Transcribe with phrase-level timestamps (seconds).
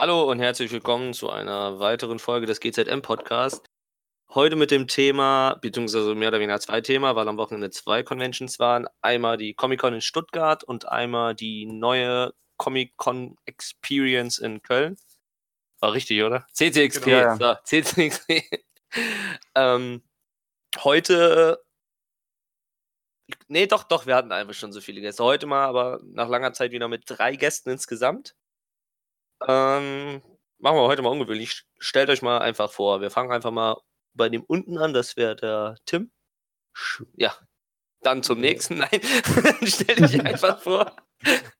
[0.00, 3.66] Hallo und herzlich willkommen zu einer weiteren Folge des GZM Podcast.
[4.30, 8.58] Heute mit dem Thema, beziehungsweise mehr oder weniger zwei Themen, weil am Wochenende zwei Conventions
[8.58, 8.86] waren.
[9.02, 14.96] Einmal die Comic-Con in Stuttgart und einmal die neue Comic-Con Experience in Köln.
[15.80, 16.46] War richtig, oder?
[16.54, 17.04] CCXP.
[17.04, 17.36] Genau, ja.
[17.36, 18.44] So, CCXP.
[19.54, 20.02] ähm,
[20.78, 21.62] heute.
[23.48, 25.22] Nee, doch, doch, wir hatten einfach schon so viele Gäste.
[25.22, 28.34] Heute mal, aber nach langer Zeit wieder mit drei Gästen insgesamt.
[29.46, 30.22] Ähm,
[30.58, 31.64] machen wir heute mal ungewöhnlich.
[31.78, 33.00] Stellt euch mal einfach vor.
[33.00, 33.76] Wir fangen einfach mal
[34.14, 34.92] bei dem unten an.
[34.92, 36.10] Das wäre der Tim.
[37.16, 37.32] Ja.
[38.02, 38.78] Dann zum nächsten.
[38.78, 38.88] Nein.
[39.64, 40.94] Stell dich einfach vor.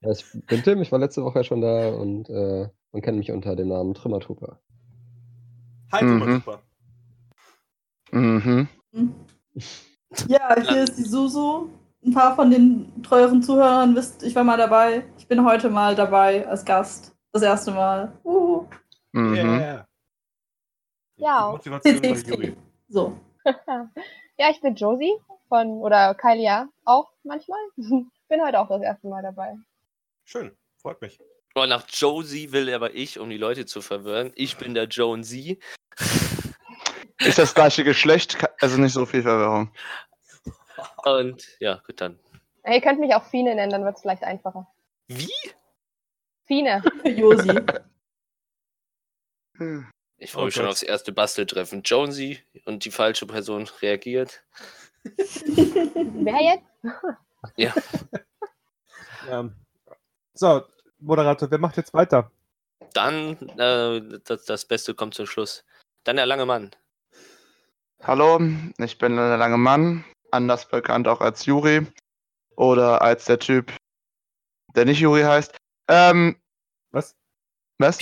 [0.00, 3.30] Ja, ich bin Tim, ich war letzte Woche schon da und äh, man kennt mich
[3.30, 4.58] unter dem Namen Trimmertrooper.
[5.92, 6.22] Halt Mhm.
[6.22, 6.62] immer super.
[8.12, 8.68] Mhm.
[10.28, 11.68] Ja, hier ist die Susu.
[12.04, 15.04] Ein paar von den treueren Zuhörern wisst, ich war mal dabei.
[15.18, 17.14] Ich bin heute mal dabei als Gast.
[17.32, 18.12] Das erste Mal.
[18.24, 18.66] Uhu.
[19.12, 19.34] Mhm.
[19.34, 19.86] Yeah.
[21.16, 21.50] Ja.
[21.52, 22.56] Motivation.
[22.92, 23.16] So.
[24.36, 25.14] ja, ich bin Josie
[25.48, 27.60] von, oder Kylie ja, auch manchmal.
[27.76, 29.54] bin heute auch das erste Mal dabei.
[30.24, 31.20] Schön, freut mich.
[31.54, 34.32] Oh, nach Josie will aber ich, um die Leute zu verwirren.
[34.34, 35.60] Ich bin der Jonesy.
[37.18, 39.72] Ist das gleiche Geschlecht, also nicht so viel Verwirrung.
[41.04, 42.18] Und ja, gut dann.
[42.66, 44.66] Ihr könnt mich auch Fine nennen, dann wird es vielleicht einfacher.
[45.06, 45.30] Wie?
[46.50, 46.82] Fine.
[47.04, 47.60] Josi.
[50.18, 50.72] Ich freue Oh mich schon Gott.
[50.72, 51.82] aufs erste Basteltreffen.
[51.84, 54.42] Jonesy und die falsche Person reagiert.
[55.04, 56.96] Wer jetzt?
[57.56, 57.72] Ja.
[59.28, 59.54] Ähm,
[60.32, 60.62] so,
[60.98, 62.32] Moderator, wer macht jetzt weiter?
[62.94, 65.62] Dann, äh, das, das Beste kommt zum Schluss.
[66.04, 66.70] Dann der lange Mann.
[68.02, 68.40] Hallo,
[68.78, 71.86] ich bin der lange Mann, anders bekannt auch als Juri
[72.56, 73.70] oder als der Typ,
[74.74, 75.54] der nicht Juri heißt.
[75.90, 76.36] Ähm,
[76.92, 77.16] Was?
[77.78, 77.98] was?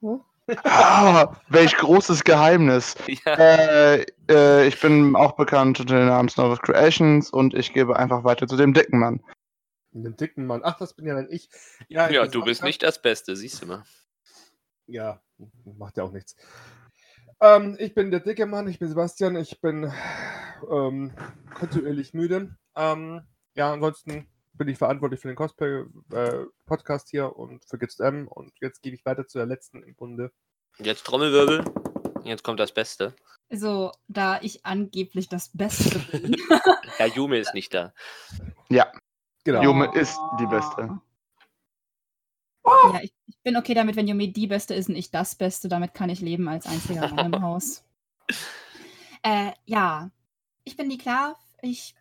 [0.00, 0.20] Hm?
[0.64, 2.94] Ah, welch großes Geheimnis.
[3.24, 3.34] Ja.
[3.34, 8.24] Äh, äh, ich bin auch bekannt unter dem Namen Snow Creations und ich gebe einfach
[8.24, 9.22] weiter zu dem dicken Mann.
[9.92, 10.60] Den dicken Mann.
[10.64, 11.48] Ach, das bin ja dann ich.
[11.88, 12.66] Ja, ich Ja, du bist Sebastian.
[12.68, 13.84] nicht das Beste, siehst du mal.
[14.86, 15.20] Ja,
[15.64, 16.36] macht ja auch nichts.
[17.40, 19.92] Ähm, ich bin der dicke Mann, ich bin Sebastian, ich bin
[20.70, 21.12] ähm,
[21.54, 22.56] kontinuierlich müde.
[22.76, 23.22] Ähm,
[23.54, 28.96] ja, ansonsten bin ich verantwortlich für den Cosplay-Podcast hier und für GZM und jetzt gebe
[28.96, 30.32] ich weiter zu der letzten im Bunde.
[30.78, 31.64] Jetzt Trommelwirbel.
[32.24, 33.14] Jetzt kommt das Beste.
[33.50, 36.36] So, da ich angeblich das Beste bin.
[36.98, 37.92] Ja, Yume ist nicht da.
[38.70, 38.90] Ja,
[39.46, 39.62] Genau.
[39.62, 41.00] Jume ist die Beste.
[42.66, 45.68] Ja, ich, ich bin okay damit, wenn Yumi die Beste ist und ich das Beste.
[45.68, 47.84] Damit kann ich leben als einziger Mann im Haus.
[49.22, 50.10] Äh, ja,
[50.64, 51.38] ich bin die Klav.
[51.62, 51.94] Ich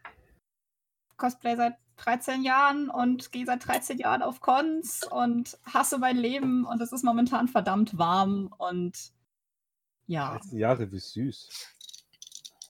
[1.17, 6.65] cosplay seit 13 Jahren und gehe seit 13 Jahren auf Cons und hasse mein Leben
[6.65, 9.11] und es ist momentan verdammt warm und
[10.07, 10.37] ja.
[10.37, 11.49] 13 Jahre, wie süß.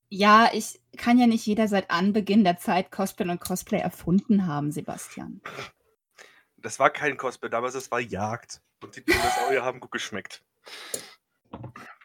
[0.10, 4.72] Ja, ich kann ja nicht jeder seit Anbeginn der Zeit Cosplay und Cosplay erfunden haben,
[4.72, 5.42] Sebastian.
[6.58, 8.62] Das war kein Cosplay damals, das war Jagd.
[8.82, 10.44] Und die Dinosaurier haben gut geschmeckt.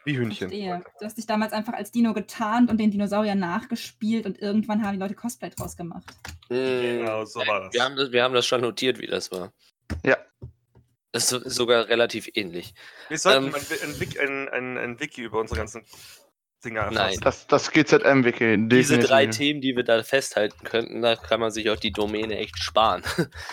[0.05, 0.49] Wie Hühnchen.
[0.49, 0.83] Verstehe.
[0.99, 4.95] Du hast dich damals einfach als Dino getarnt und den Dinosaurier nachgespielt und irgendwann haben
[4.95, 6.05] die Leute Cosplay draus gemacht.
[6.49, 7.75] Genau, so war das.
[7.75, 9.53] Wir haben das, wir haben das schon notiert, wie das war.
[10.05, 10.17] Ja.
[11.13, 12.73] Das ist so- ist sogar relativ ähnlich.
[13.09, 15.83] Wir sollten Ähm, ein, ein, Wiki- ein, ein, Wiki über unsere ganzen
[16.65, 16.97] Dinger Nein.
[16.97, 17.21] erfassen.
[17.23, 18.69] Das, das GZM-Wiki.
[18.69, 22.37] Diese drei Themen, die wir da festhalten könnten, da kann man sich auch die Domäne
[22.39, 23.03] echt sparen.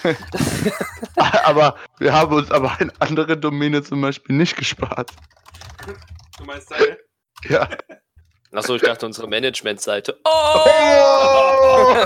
[1.16, 5.12] aber wir haben uns aber eine andere Domäne zum Beispiel nicht gespart.
[6.38, 6.98] Du meinst deine?
[7.44, 7.70] Ja.
[8.52, 10.20] Achso, ich dachte unsere Managementseite.
[10.26, 12.06] Oh!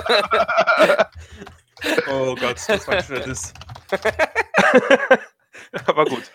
[2.10, 3.54] Oh Gott, das war ein Diss.
[5.86, 6.30] Aber gut.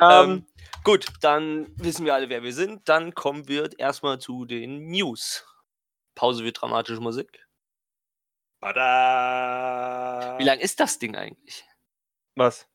[0.00, 0.44] Ähm,
[0.82, 2.88] gut, dann wissen wir alle, wer wir sind.
[2.88, 5.46] Dann kommen wir erstmal zu den News.
[6.16, 7.46] Pause für dramatische Musik.
[8.60, 10.36] Bada!
[10.38, 11.64] Wie lang ist das Ding eigentlich?
[12.34, 12.66] Was?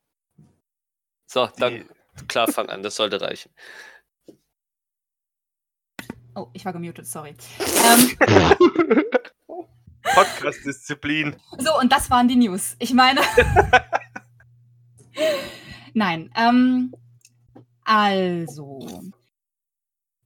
[1.28, 1.88] So, dann
[2.18, 3.54] Die- klar, fang an, das sollte reichen.
[6.36, 7.36] Oh, ich war gemutet, sorry.
[7.84, 9.04] Ähm,
[10.04, 11.36] Podcast-Disziplin.
[11.58, 12.76] so, und das waren die News.
[12.80, 13.22] Ich meine.
[15.94, 16.94] Nein, ähm,
[17.84, 19.02] also.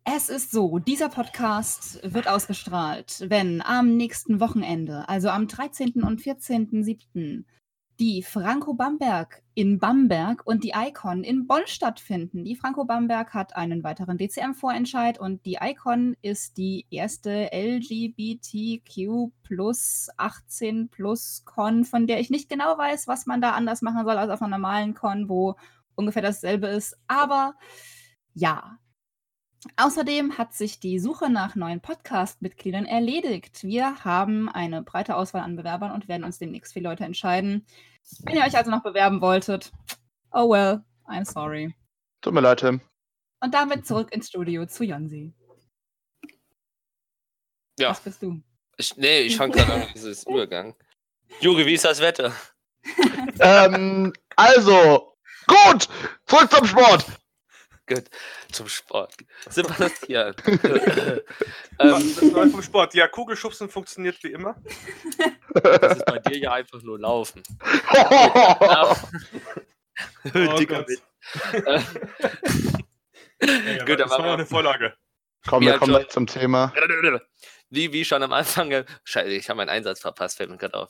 [0.04, 6.04] Es ist so, dieser Podcast wird ausgestrahlt, wenn am nächsten Wochenende, also am 13.
[6.04, 7.46] und 14.07.,
[8.00, 12.44] die Franco Bamberg in Bamberg und die Icon in Bonn stattfinden.
[12.44, 20.10] Die Franco Bamberg hat einen weiteren DCM-Vorentscheid und die Icon ist die erste LGBTQ plus
[20.18, 24.18] 18 plus Con, von der ich nicht genau weiß, was man da anders machen soll
[24.18, 25.56] als auf einer normalen Con, wo
[25.96, 26.98] ungefähr dasselbe ist.
[27.08, 27.56] Aber
[28.34, 28.78] ja.
[29.78, 33.64] Außerdem hat sich die Suche nach neuen Podcast-Mitgliedern erledigt.
[33.64, 37.66] Wir haben eine breite Auswahl an Bewerbern und werden uns demnächst für Leute entscheiden.
[38.24, 39.72] Wenn ihr euch also noch bewerben wolltet,
[40.32, 41.76] oh well, I'm sorry.
[42.22, 42.82] Tut mir leid, Tim.
[43.42, 45.34] Und damit zurück ins Studio zu Jonsi.
[47.78, 47.90] Ja.
[47.90, 48.42] Was bist du?
[48.78, 50.76] Ich, nee, ich fange gerade an mit dieses Übergang.
[51.42, 52.34] Juri, wie ist das Wetter?
[53.40, 55.16] ähm, also,
[55.48, 55.88] gut,
[56.26, 57.06] zurück zum Sport.
[57.88, 58.06] Gut,
[58.52, 59.14] zum Sport.
[59.50, 60.36] Sebastian.
[61.78, 62.94] Ähm, das Neue vom Sport?
[62.94, 64.56] Ja, Kugelschubsen funktioniert wie immer.
[65.54, 67.44] das ist bei dir ja einfach nur Laufen.
[70.34, 70.86] Oh Dicker.
[70.88, 71.02] Witz.
[73.42, 74.94] Ja, Gut, das aber- war noch eine Vorlage.
[75.46, 76.74] Komm, wir kommen gleich zum Thema.
[77.70, 80.90] Wie, wie schon am Anfang, Scheiße, ich habe meinen Einsatz verpasst, fällt mir gerade auf.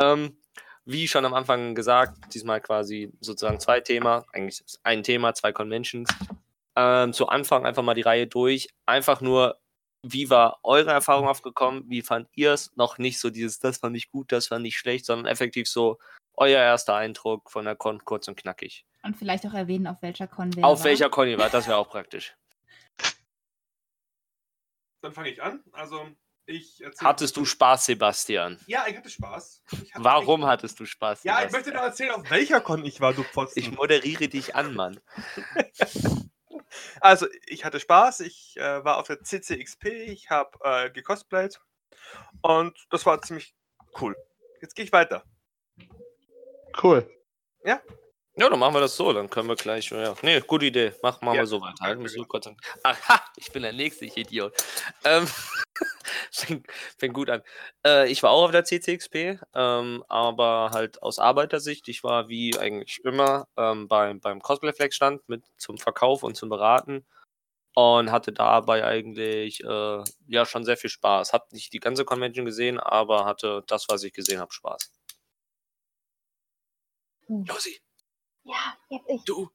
[0.00, 0.38] Ähm,
[0.84, 6.08] wie schon am Anfang gesagt, diesmal quasi sozusagen zwei Thema, eigentlich ein Thema, zwei Conventions.
[6.76, 8.68] Ähm, zu Anfang einfach mal die Reihe durch.
[8.86, 9.58] Einfach nur,
[10.02, 11.84] wie war eure Erfahrung aufgekommen?
[11.88, 12.74] Wie fand ihr es?
[12.76, 15.98] Noch nicht so dieses, das fand ich gut, das fand ich schlecht, sondern effektiv so
[16.34, 18.86] euer erster Eindruck von der Con, kurz und knackig.
[19.02, 20.84] Und vielleicht auch erwähnen, auf welcher Con wer Auf war.
[20.86, 22.34] welcher Con ihr wart, das wäre auch praktisch.
[25.02, 25.62] Dann fange ich an.
[25.72, 26.08] Also,
[27.00, 28.58] Hattest du Spaß, Sebastian?
[28.66, 29.62] Ja, ich hatte Spaß.
[29.84, 31.22] Ich hatte Warum echt- hattest du Spaß?
[31.24, 31.52] Ja, ich Sebastian?
[31.60, 33.58] möchte noch erzählen, auf welcher Con ich war, du Pfosten.
[33.60, 35.00] Ich moderiere dich an, Mann.
[37.00, 38.20] Also, ich hatte Spaß.
[38.20, 39.86] Ich äh, war auf der CCXP.
[40.06, 41.60] Ich habe äh, gecosplayt.
[42.42, 43.56] Und das war ziemlich
[44.00, 44.16] cool.
[44.62, 45.24] Jetzt gehe ich weiter.
[46.80, 47.10] Cool.
[47.64, 47.80] Ja,
[48.36, 49.12] dann machen wir das so.
[49.12, 49.90] Dann können wir gleich.
[49.90, 50.14] Ja.
[50.22, 50.92] Nee, gute Idee.
[51.02, 51.80] Mach, machen Ja, wir so weiter.
[51.80, 52.56] Halten wir so kurz an.
[52.84, 54.54] Aha, ich bin der nächste ich Idiot.
[55.02, 55.26] Ähm,
[56.32, 56.66] fängt,
[56.98, 57.42] fängt gut an.
[57.86, 61.88] Äh, ich war auch auf der CCXP, ähm, aber halt aus Arbeitersicht.
[61.88, 66.36] Ich war wie eigentlich immer ähm, beim, beim Cosplay Flex Stand mit zum Verkauf und
[66.36, 67.06] zum Beraten
[67.74, 71.32] und hatte dabei eigentlich äh, ja schon sehr viel Spaß.
[71.32, 74.90] Hab nicht die ganze Convention gesehen, aber hatte das, was ich gesehen habe, Spaß.
[77.26, 77.44] Hm.
[77.44, 77.80] Josi,
[78.42, 79.24] Ja, jetzt ich.
[79.24, 79.50] du.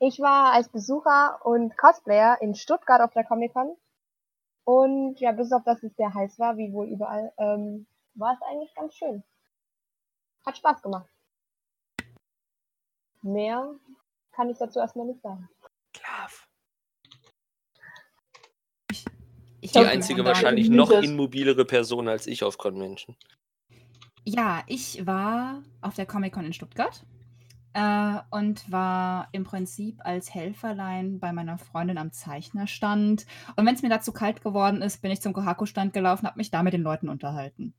[0.00, 3.76] Ich war als Besucher und Cosplayer in Stuttgart auf der Comic-Con.
[4.64, 8.42] Und ja, bis auf dass es sehr heiß war, wie wohl überall, ähm, war es
[8.42, 9.22] eigentlich ganz schön.
[10.44, 11.08] Hat Spaß gemacht.
[13.22, 13.74] Mehr
[14.32, 15.48] kann ich dazu erstmal nicht sagen.
[15.92, 16.48] Klav.
[18.90, 23.16] Ich Die glaub, einzige wahrscheinlich noch immobilere Person als ich auf Convention.
[24.24, 27.04] Ja, ich war auf der Comic-Con in Stuttgart
[27.74, 33.26] äh, und war im Prinzip als Helferlein bei meiner Freundin am Zeichnerstand.
[33.56, 36.50] Und wenn es mir dazu kalt geworden ist, bin ich zum Kohaku-Stand gelaufen, habe mich
[36.50, 37.74] da mit den Leuten unterhalten.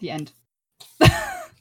[0.00, 0.34] Die End.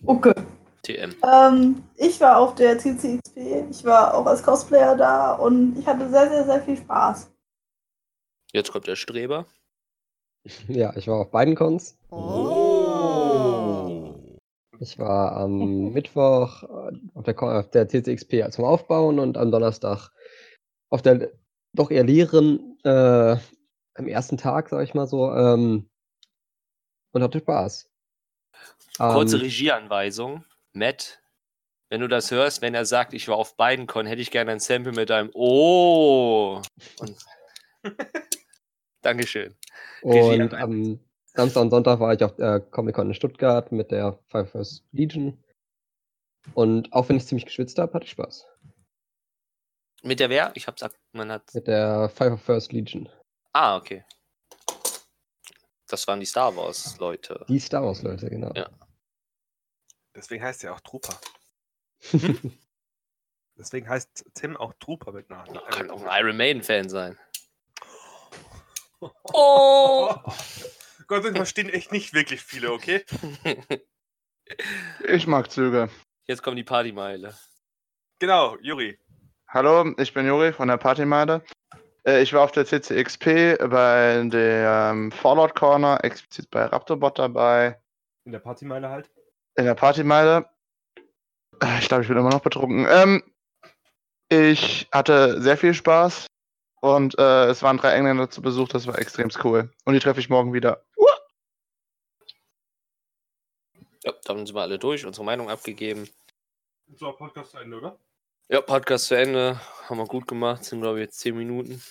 [0.04, 0.34] Okay.
[0.82, 1.14] TM.
[1.24, 3.70] Ähm, ich war auf der CCXP.
[3.70, 7.32] Ich war auch als Cosplayer da und ich hatte sehr, sehr, sehr viel Spaß.
[8.52, 9.46] Jetzt kommt der Streber.
[10.68, 12.00] Ja, ich war auf beiden Cons.
[12.10, 12.61] Oh.
[14.82, 20.10] Ich war am Mittwoch äh, auf der, auf der CCXP zum Aufbauen und am Donnerstag
[20.90, 21.32] auf der
[21.74, 23.38] doch eher leeren, äh,
[23.96, 25.90] am ersten Tag, sag ich mal so, ähm,
[27.14, 27.90] und hatte Spaß.
[28.98, 30.44] Kurze Ähm, Regieanweisung.
[30.74, 31.22] Matt,
[31.90, 34.52] wenn du das hörst, wenn er sagt, ich war auf beiden Con, hätte ich gerne
[34.52, 36.62] ein Sample mit einem Oh.
[37.00, 37.26] Und
[39.02, 39.56] Dankeschön.
[40.02, 41.00] Und Regie- am
[41.34, 45.42] Samstag und Sonntag war ich auf der Comic-Con in Stuttgart mit der Five First Legion.
[46.56, 48.48] Und auch wenn ich ziemlich geschwitzt habe, hatte ich Spaß.
[50.04, 50.52] Mit der wer?
[50.56, 50.84] Ich hab's,
[51.14, 51.54] man hat.
[51.54, 53.08] Mit der Five First Legion.
[53.54, 54.04] Ah, okay.
[55.88, 57.46] Das waren die Star Wars Leute.
[57.48, 58.52] Die Star Wars-Leute, genau.
[58.56, 58.70] Ja.
[60.16, 61.20] Deswegen heißt er auch Trooper.
[63.58, 65.70] Deswegen heißt Tim auch Trooper mit Nachnamen.
[65.70, 67.18] Kann auch ein Iron Maiden Fan sein.
[69.34, 70.14] Oh!
[71.12, 73.04] Gott, das verstehen echt nicht wirklich viele, okay?
[75.10, 75.90] Ich mag Züge.
[76.26, 77.34] Jetzt kommt die Partymeile.
[78.20, 78.98] Genau, Juri.
[79.50, 81.44] Hallo, ich bin Juri von der Partymeile.
[82.06, 87.78] Äh, Ich war auf der CCXP bei der ähm, Fallout Corner, explizit bei Raptorbot dabei,
[88.24, 89.10] In der Partymeile halt.
[89.56, 90.50] in der Partymeile.
[91.62, 92.88] Äh, Ich glaube, ich bin immer noch betrunken.
[92.90, 93.22] Ähm,
[94.30, 96.28] ich hatte sehr viel Spaß
[96.82, 99.72] und äh, es waren drei Engländer zu Besuch, das war extrem cool.
[99.86, 100.84] Und die treffe ich morgen wieder.
[104.04, 106.10] Ja, dann sind wir alle durch, unsere Meinung abgegeben.
[106.98, 107.98] So, Podcast zu Ende, oder?
[108.50, 109.60] Ja, Podcast zu Ende.
[109.88, 110.66] Haben wir gut gemacht.
[110.66, 111.82] Sind, glaube ich, jetzt 10 Minuten.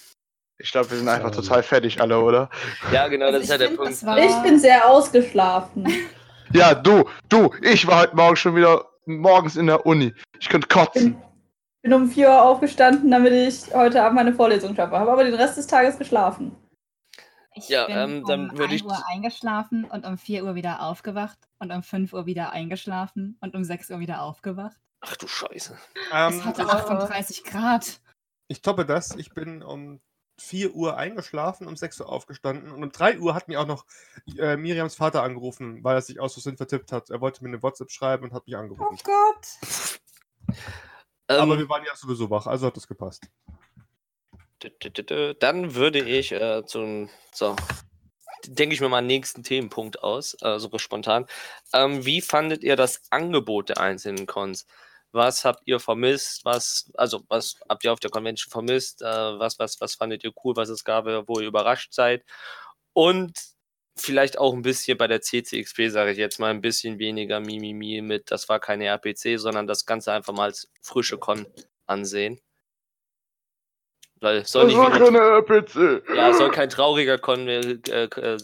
[0.58, 1.34] Ich glaube, wir sind einfach Ähm.
[1.36, 2.50] total fertig alle, oder?
[2.92, 4.04] Ja, genau, Also das ist ja der find, Punkt.
[4.04, 5.86] war- Ich bin sehr ausgeschlafen.
[6.52, 10.12] Ja, du, du, ich war heute Morgen schon wieder morgens in der Uni.
[10.40, 11.16] Ich könnte kotzen.
[11.82, 14.98] Bin, bin um 4 Uhr aufgestanden, damit ich heute Abend meine Vorlesung schaffe.
[14.98, 16.56] Habe aber den Rest des Tages geschlafen.
[17.54, 20.54] Ich Ja, bin ähm, dann um würde 1 ich- Uhr eingeschlafen und um 4 Uhr
[20.54, 24.76] wieder aufgewacht und um 5 Uhr wieder eingeschlafen und um 6 Uhr wieder aufgewacht.
[25.00, 25.76] Ach du Scheiße.
[26.12, 28.00] Ähm, es hatte äh, 38 Grad.
[28.48, 29.16] Ich toppe das.
[29.16, 30.00] Ich bin um
[30.38, 33.84] 4 Uhr eingeschlafen, um 6 Uhr aufgestanden und um 3 Uhr hat mir auch noch
[34.38, 37.10] äh, Miriams Vater angerufen, weil er sich aus Versehen vertippt hat.
[37.10, 38.98] Er wollte mir eine WhatsApp schreiben und hat mich Oh angerufen.
[39.02, 40.56] Gott.
[41.30, 43.24] Aber Ähm, wir waren ja sowieso wach, also hat das gepasst.
[45.38, 47.56] Dann würde ich äh, zum, so,
[48.46, 51.26] denke ich mir mal nächsten Themenpunkt aus, äh, so spontan.
[51.72, 54.66] Ähm, wie fandet ihr das Angebot der einzelnen Cons?
[55.12, 56.44] Was habt ihr vermisst?
[56.44, 59.02] Was, also, was habt ihr auf der Convention vermisst?
[59.02, 62.24] Äh, was, was, was fandet ihr cool, was es gab, wo ihr überrascht seid?
[62.92, 63.38] Und
[63.96, 68.00] vielleicht auch ein bisschen bei der CCXP, sage ich jetzt mal, ein bisschen weniger Mimimi
[68.02, 71.46] mit, das war keine RPC, sondern das Ganze einfach mal als frische Con
[71.86, 72.40] ansehen.
[74.20, 76.02] Weil soll Das nicht war keine RPC.
[76.14, 78.36] ja, soll kein trauriger Con, äh, äh,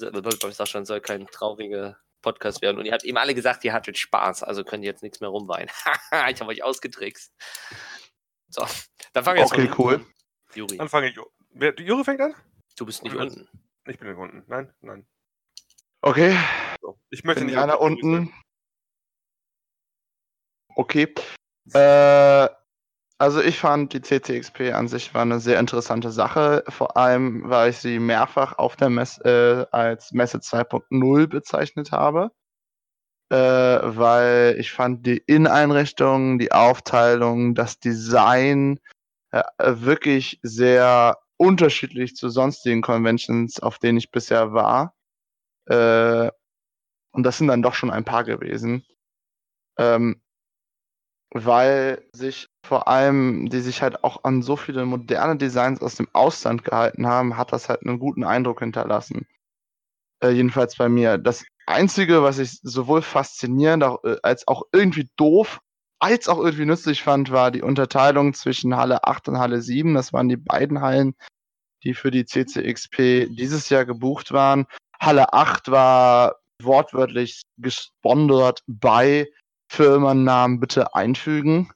[0.49, 2.79] ich sag schon, soll kein trauriger Podcast werden.
[2.79, 5.29] Und ihr habt eben alle gesagt, ihr hattet Spaß, also könnt ihr jetzt nichts mehr
[5.29, 5.69] rumweinen.
[6.31, 7.33] ich habe euch ausgetrickst.
[8.49, 8.65] So,
[9.13, 10.05] dann fangen wir jetzt Okay, cool.
[10.55, 11.19] Juri, Dann fange ich.
[11.51, 12.35] Wer, Juri fängt an?
[12.77, 13.49] du bist nicht unten.
[13.87, 14.45] Ich bin nicht unten.
[14.47, 15.07] Nein, nein.
[16.03, 16.37] Okay,
[16.81, 16.99] So.
[17.11, 17.57] Ich möchte bin nicht.
[17.57, 18.33] Juri unten.
[20.77, 21.13] Okay.
[21.73, 22.49] Äh,
[23.19, 27.71] also ich fand die CCXP an sich war eine sehr interessante Sache, vor allem weil
[27.71, 32.31] ich sie mehrfach auf der Messe äh, als Messe 2.0 bezeichnet habe.
[33.31, 38.79] Äh, weil ich fand die Inneneinrichtung, die Aufteilung, das Design
[39.33, 44.96] äh, wirklich sehr unterschiedlich zu sonstigen Conventions, auf denen ich bisher war.
[45.67, 46.31] Äh,
[47.13, 48.85] und das sind dann doch schon ein paar gewesen.
[49.79, 50.21] Ähm,
[51.31, 56.09] weil sich vor allem, die sich halt auch an so viele moderne Designs aus dem
[56.13, 59.27] Ausland gehalten haben, hat das halt einen guten Eindruck hinterlassen.
[60.23, 61.19] Äh, jedenfalls bei mir.
[61.19, 65.61] Das Einzige, was ich sowohl faszinierend äh, als auch irgendwie doof,
[65.99, 69.95] als auch irgendwie nützlich fand, war die Unterteilung zwischen Halle 8 und Halle 7.
[69.95, 71.15] Das waren die beiden Hallen,
[71.83, 74.67] die für die CCXP dieses Jahr gebucht waren.
[75.01, 79.29] Halle 8 war wortwörtlich gesponsert bei
[79.69, 81.71] Firmennamen bitte einfügen.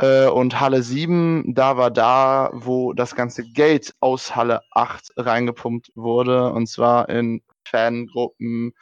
[0.00, 5.90] Äh, und Halle 7, da war da, wo das ganze Geld aus Halle 8 reingepumpt
[5.94, 6.52] wurde.
[6.52, 8.72] Und zwar in Fangruppen,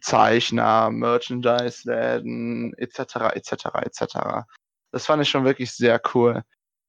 [0.00, 4.16] Zeichner, Merchandise-Läden, etc., etc., etc.
[4.92, 6.42] Das fand ich schon wirklich sehr cool.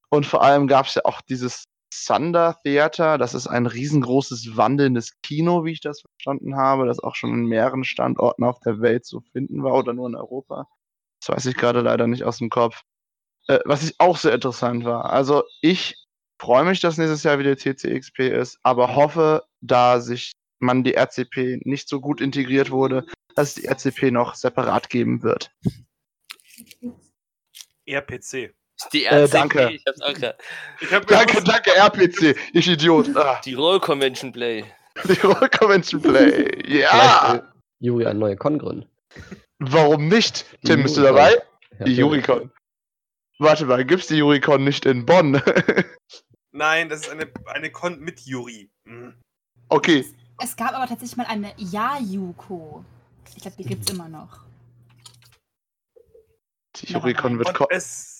[0.08, 1.64] Und vor allem gab es ja auch dieses
[2.04, 3.18] Thunder Theater.
[3.18, 7.46] Das ist ein riesengroßes wandelndes Kino, wie ich das verstanden habe, das auch schon in
[7.46, 10.68] mehreren Standorten auf der Welt zu finden war oder nur in Europa.
[11.20, 12.82] Das weiß ich gerade leider nicht aus dem Kopf.
[13.48, 15.06] Äh, was ich auch sehr interessant war.
[15.06, 16.06] Also ich
[16.40, 21.60] freue mich, dass nächstes Jahr wieder CCXP ist, aber hoffe, da sich man die RCP
[21.64, 25.52] nicht so gut integriert wurde, dass es die RCP noch separat geben wird.
[27.86, 28.54] RPC.
[28.92, 29.70] Die Äh, RCP, danke.
[29.72, 30.38] ich hab's auch grad.
[30.80, 33.14] Ich hab Danke, danke, RPC, ich Idiot.
[33.16, 34.64] Ah, Die Roll Convention Play.
[35.04, 36.62] die Roll Convention Play.
[36.80, 37.42] Ja!
[37.80, 38.86] Juri eine neue Con gründen.
[39.58, 40.44] Warum nicht?
[40.62, 41.36] Die Tim, bist du dabei?
[41.78, 42.50] Ja, Die Juricon.
[43.38, 45.42] Warte mal, gibt's die Juricon nicht in Bonn?
[46.52, 48.70] Nein, das ist eine, eine Con mit Juri.
[48.84, 49.14] Mhm.
[49.68, 50.04] okay,
[50.42, 52.84] Es gab aber tatsächlich mal eine Ja-Yuko.
[53.36, 54.40] Ich glaube, die gibt's immer noch.
[56.76, 57.68] die Juricon wird kommen.
[57.70, 58.15] es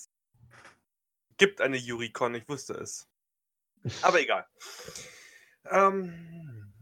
[1.37, 3.09] gibt eine Juricon, ich wusste es.
[4.03, 4.47] Aber egal.
[5.65, 6.73] Ähm,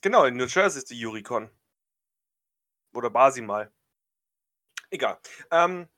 [0.00, 1.50] genau, in New Jersey ist die Juricon.
[2.92, 3.72] Oder Basi mal.
[4.90, 5.18] Egal.
[5.50, 5.88] Ähm,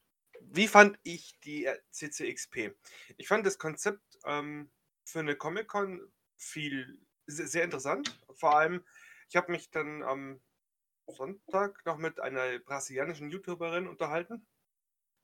[0.41, 2.75] wie fand ich die äh, CCXP?
[3.17, 4.71] Ich fand das Konzept ähm,
[5.05, 8.19] für eine Comic-Con viel sehr interessant.
[8.35, 8.85] Vor allem,
[9.29, 10.41] ich habe mich dann am
[11.07, 14.47] Sonntag noch mit einer brasilianischen YouTuberin unterhalten.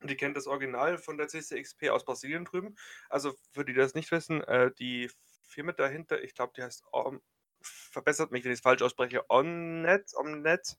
[0.07, 2.75] Die kennt das Original von der CCXP aus Brasilien drüben.
[3.09, 5.09] Also für die, die das nicht wissen, äh, die
[5.43, 7.21] Firma dahinter, ich glaube, die heißt Om
[7.65, 10.77] verbessert mich, wenn ich es falsch ausspreche, Omnet, Omnet.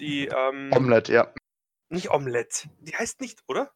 [0.00, 1.34] Die, ähm, Omelette, ja.
[1.88, 2.68] nicht Omelette.
[2.80, 3.72] Die heißt nicht, oder?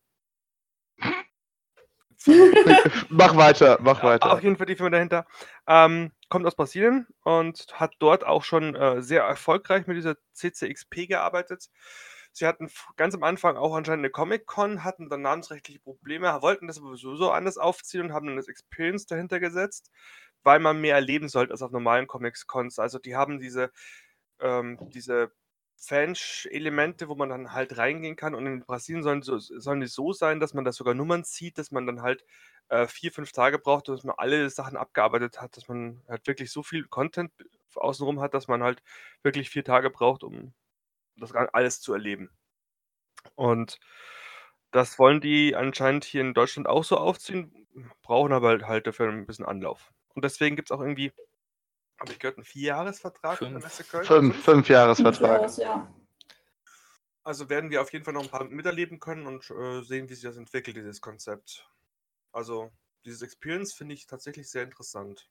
[3.08, 4.32] mach weiter, mach weiter.
[4.32, 5.26] Auf jeden Fall die Firma dahinter.
[5.66, 11.08] Ähm, kommt aus Brasilien und hat dort auch schon äh, sehr erfolgreich mit dieser CCXP
[11.08, 11.68] gearbeitet.
[12.36, 16.76] Sie hatten ganz am Anfang auch anscheinend eine Comic-Con, hatten dann namensrechtliche Probleme, wollten das
[16.78, 19.90] aber sowieso anders aufziehen und haben dann das Experience dahinter gesetzt,
[20.42, 22.78] weil man mehr erleben sollte als auf normalen Comics-Cons.
[22.78, 23.70] Also die haben diese,
[24.40, 25.32] ähm, diese
[25.78, 28.34] Fan-Elemente, wo man dann halt reingehen kann.
[28.34, 31.56] Und in Brasilien sollen, so, sollen die so sein, dass man da sogar Nummern zieht,
[31.56, 32.22] dass man dann halt
[32.68, 36.52] äh, vier, fünf Tage braucht, dass man alle Sachen abgearbeitet hat, dass man halt wirklich
[36.52, 37.32] so viel Content
[37.74, 38.82] außenrum hat, dass man halt
[39.22, 40.52] wirklich vier Tage braucht, um
[41.16, 42.30] das alles zu erleben.
[43.34, 43.78] Und
[44.70, 47.66] das wollen die anscheinend hier in Deutschland auch so aufziehen,
[48.02, 49.92] brauchen aber halt, halt dafür ein bisschen Anlauf.
[50.14, 51.12] Und deswegen gibt es auch irgendwie,
[51.98, 53.64] habe ich gehört, einen Vierjahresvertrag mit der Fünf.
[53.64, 54.04] Messe Köln?
[54.04, 55.40] Fünf, fünf Jahresvertrag.
[55.42, 55.92] Aus, ja.
[57.24, 60.14] Also werden wir auf jeden Fall noch ein paar miterleben können und äh, sehen, wie
[60.14, 61.68] sich das entwickelt, dieses Konzept.
[62.32, 62.70] Also
[63.04, 65.28] dieses Experience finde ich tatsächlich sehr interessant.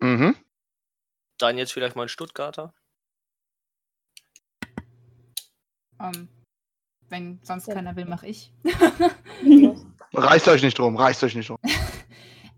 [0.00, 0.36] Mhm.
[1.38, 2.74] Dann jetzt vielleicht mal ein Stuttgarter.
[6.02, 6.28] Ähm,
[7.08, 7.74] wenn sonst Ja.
[7.74, 8.52] keiner will, mache ich.
[10.14, 11.58] Reißt euch nicht drum, reißt euch nicht drum.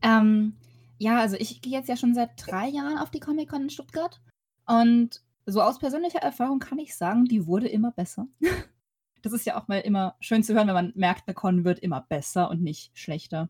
[0.07, 0.55] Ähm,
[0.99, 4.21] ja, also ich gehe jetzt ja schon seit drei Jahren auf die Comic-Con in Stuttgart.
[4.67, 8.27] Und so aus persönlicher Erfahrung kann ich sagen, die wurde immer besser.
[9.23, 11.79] Das ist ja auch mal immer schön zu hören, wenn man merkt, eine Con wird
[11.79, 13.49] immer besser und nicht schlechter.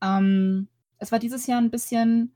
[0.00, 2.34] Ähm, es war dieses Jahr ein bisschen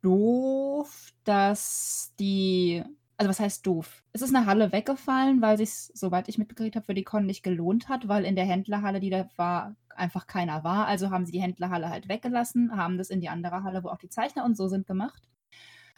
[0.00, 2.82] doof, dass die,
[3.16, 4.02] also was heißt doof?
[4.12, 7.42] Es ist eine Halle weggefallen, weil sich, soweit ich mitgekriegt habe, für die Con nicht
[7.42, 10.86] gelohnt hat, weil in der Händlerhalle, die da war, einfach keiner war.
[10.86, 13.98] Also haben sie die Händlerhalle halt weggelassen, haben das in die andere Halle, wo auch
[13.98, 15.22] die Zeichner und so sind, gemacht.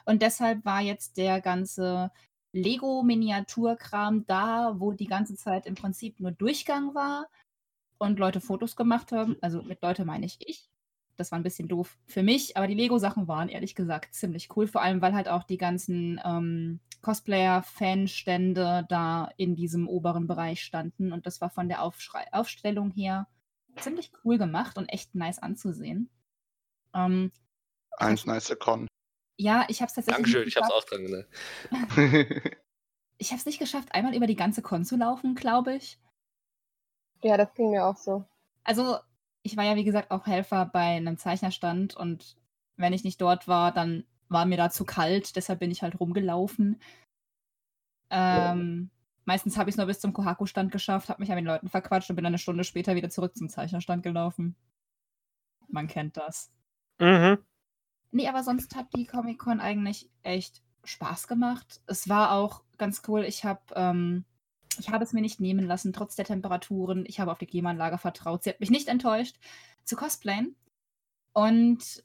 [0.05, 2.11] Und deshalb war jetzt der ganze
[2.53, 7.29] Lego-Miniaturkram da, wo die ganze Zeit im Prinzip nur Durchgang war
[7.99, 9.37] und Leute Fotos gemacht haben.
[9.41, 10.71] Also mit Leute meine ich ich.
[11.17, 14.67] Das war ein bisschen doof für mich, aber die Lego-Sachen waren ehrlich gesagt ziemlich cool,
[14.67, 21.13] vor allem weil halt auch die ganzen ähm, Cosplayer-Fanstände da in diesem oberen Bereich standen
[21.13, 23.29] und das war von der Aufschrei Aufstellung her
[23.77, 26.11] ziemlich cool gemacht und echt nice anzusehen.
[26.95, 27.33] Ähm,
[27.99, 28.87] Eins nice Con.
[29.39, 30.17] ja, ich habe es tatsächlich.
[30.17, 32.53] Dankeschön, nicht ich hab's auch dran gedacht.
[33.19, 35.99] Ich habe es nicht geschafft, einmal über die ganze Con zu laufen, glaube ich.
[37.23, 38.27] Ja, das ging mir auch so.
[38.63, 38.99] Also,
[39.47, 42.37] ich war ja, wie gesagt, auch Helfer bei einem Zeichnerstand und
[42.77, 45.99] wenn ich nicht dort war, dann war mir da zu kalt, deshalb bin ich halt
[45.99, 46.81] rumgelaufen.
[48.11, 48.91] Ähm,
[49.27, 52.09] Meistens habe ich es nur bis zum Kohaku-Stand geschafft, habe mich an den Leuten verquatscht
[52.09, 54.55] und bin dann eine Stunde später wieder zurück zum Zeichnerstand gelaufen.
[55.69, 56.53] Man kennt das.
[57.01, 57.39] Mhm.
[58.13, 61.81] Nee, aber sonst hat die Comic-Con eigentlich echt Spaß gemacht.
[61.89, 63.25] Es war auch ganz cool.
[63.25, 64.25] Ich habe ähm,
[64.79, 67.05] ich habe es mir nicht nehmen lassen, trotz der Temperaturen.
[67.07, 68.43] Ich habe auf die Klimaanlage vertraut.
[68.43, 69.37] Sie hat mich nicht enttäuscht,
[69.85, 70.57] zu cosplayen.
[71.33, 72.05] Und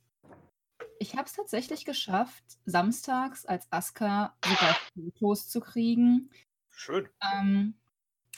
[0.99, 6.29] ich habe es tatsächlich geschafft, samstags als Aska sogar Fotos zu kriegen.
[6.69, 7.10] Schön.
[7.34, 7.75] Ähm,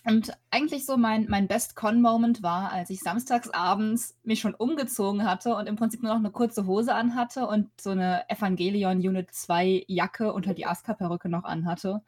[0.06, 5.56] und eigentlich so mein, mein Best-Con-Moment war, als ich samstags abends mich schon umgezogen hatte
[5.56, 9.86] und im Prinzip nur noch eine kurze Hose anhatte und so eine Evangelion Unit 2
[9.88, 12.02] Jacke unter die Aska-Perücke noch anhatte.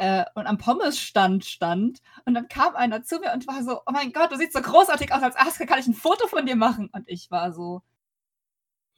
[0.00, 2.00] Äh, und am Pommesstand stand.
[2.24, 4.62] Und dann kam einer zu mir und war so: Oh mein Gott, du siehst so
[4.62, 6.88] großartig aus als Aska, kann ich ein Foto von dir machen?
[6.92, 7.82] Und ich war so: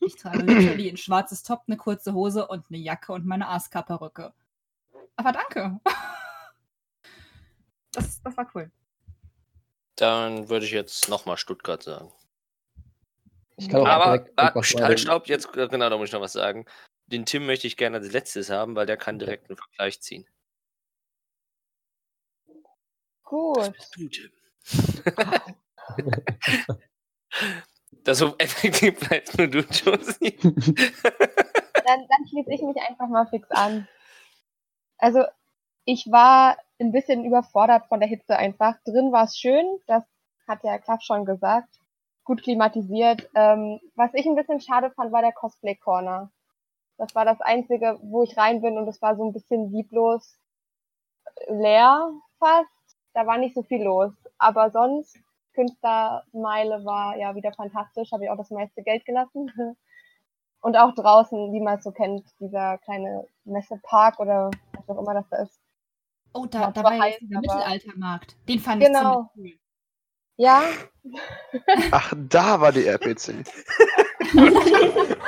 [0.01, 4.33] Ich trage literally ein schwarzes Top, eine kurze Hose und eine Jacke und meine Aska-Perücke.
[5.17, 5.81] Aber danke.
[7.93, 8.71] Das, das war cool.
[9.97, 12.13] Dann würde ich jetzt nochmal Stuttgart sagen.
[13.57, 16.35] Ich kann auch Aber ah, halt, den- stopp, jetzt genau, da muss ich noch was
[16.35, 16.67] sagen.
[17.09, 20.25] Den Tim möchte ich gerne als letztes haben, weil der kann direkt einen Vergleich ziehen.
[23.31, 23.73] Gut.
[28.03, 30.37] Das so effektiv bleibt nur du, Josie.
[31.87, 33.89] Dann, dann schließe ich mich einfach mal fix an.
[34.99, 35.25] Also,
[35.85, 38.77] ich war ein bisschen überfordert von der Hitze einfach.
[38.85, 40.05] Drin war es schön, das
[40.47, 41.81] hat ja Klaff schon gesagt.
[42.25, 43.29] Gut klimatisiert.
[43.35, 46.31] Ähm, was ich ein bisschen schade fand, war der Cosplay Corner.
[46.97, 50.37] Das war das Einzige, wo ich rein bin und es war so ein bisschen lieblos
[51.49, 52.80] leer fast.
[53.15, 54.13] Da war nicht so viel los.
[54.39, 55.17] Aber sonst,
[55.55, 59.51] Künstlermeile war ja wieder fantastisch, habe ich auch das meiste Geld gelassen.
[60.63, 65.15] Und auch draußen, wie man es so kennt, dieser kleine Messepark oder was auch immer
[65.15, 65.59] das da ist.
[66.35, 68.37] Oh, da, da war ja dieser aber- Mittelaltermarkt.
[68.49, 69.23] Den fand Genau.
[69.23, 69.61] ich ziemlich
[70.37, 70.63] Ja,
[71.93, 73.43] Ach, da war die RPC.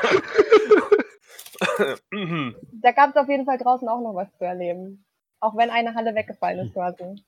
[2.72, 5.04] Da gab es auf jeden Fall draußen auch noch was zu erleben.
[5.40, 7.22] Auch wenn eine Halle weggefallen ist quasi.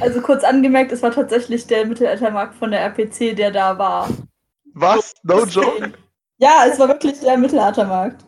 [0.00, 4.08] Also kurz angemerkt, es war tatsächlich der Mittelaltermarkt von der RPC, der da war.
[4.74, 5.14] Was?
[5.22, 5.92] No joke?
[6.38, 8.24] Ja, es war wirklich der Mittelaltermarkt.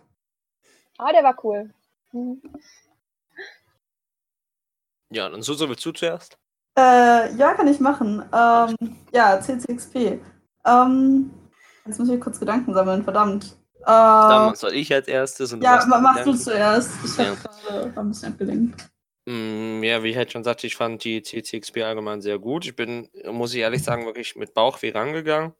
[0.99, 1.71] Aber der war cool.
[2.13, 2.41] Mhm.
[5.11, 6.39] Ja, und so, so willst du zuerst?
[6.77, 8.23] Äh, ja, kann ich machen.
[8.33, 8.77] Ähm,
[9.13, 10.21] ja, CCXP.
[10.67, 11.31] Ähm,
[11.87, 13.57] jetzt muss ich kurz Gedanken sammeln, verdammt.
[13.85, 16.37] Dann Äh, soll ich als erstes und du ja, mach du Gedanken.
[16.39, 16.91] zuerst.
[17.05, 17.31] Ich Ja.
[17.31, 18.91] hab gerade war ein bisschen abgelenkt.
[19.29, 22.65] Mm, Ja, wie ich halt schon sagte, ich fand die CCXP allgemein sehr gut.
[22.67, 25.55] Ich bin, muss ich ehrlich sagen, wirklich mit Bauchweh rangegangen.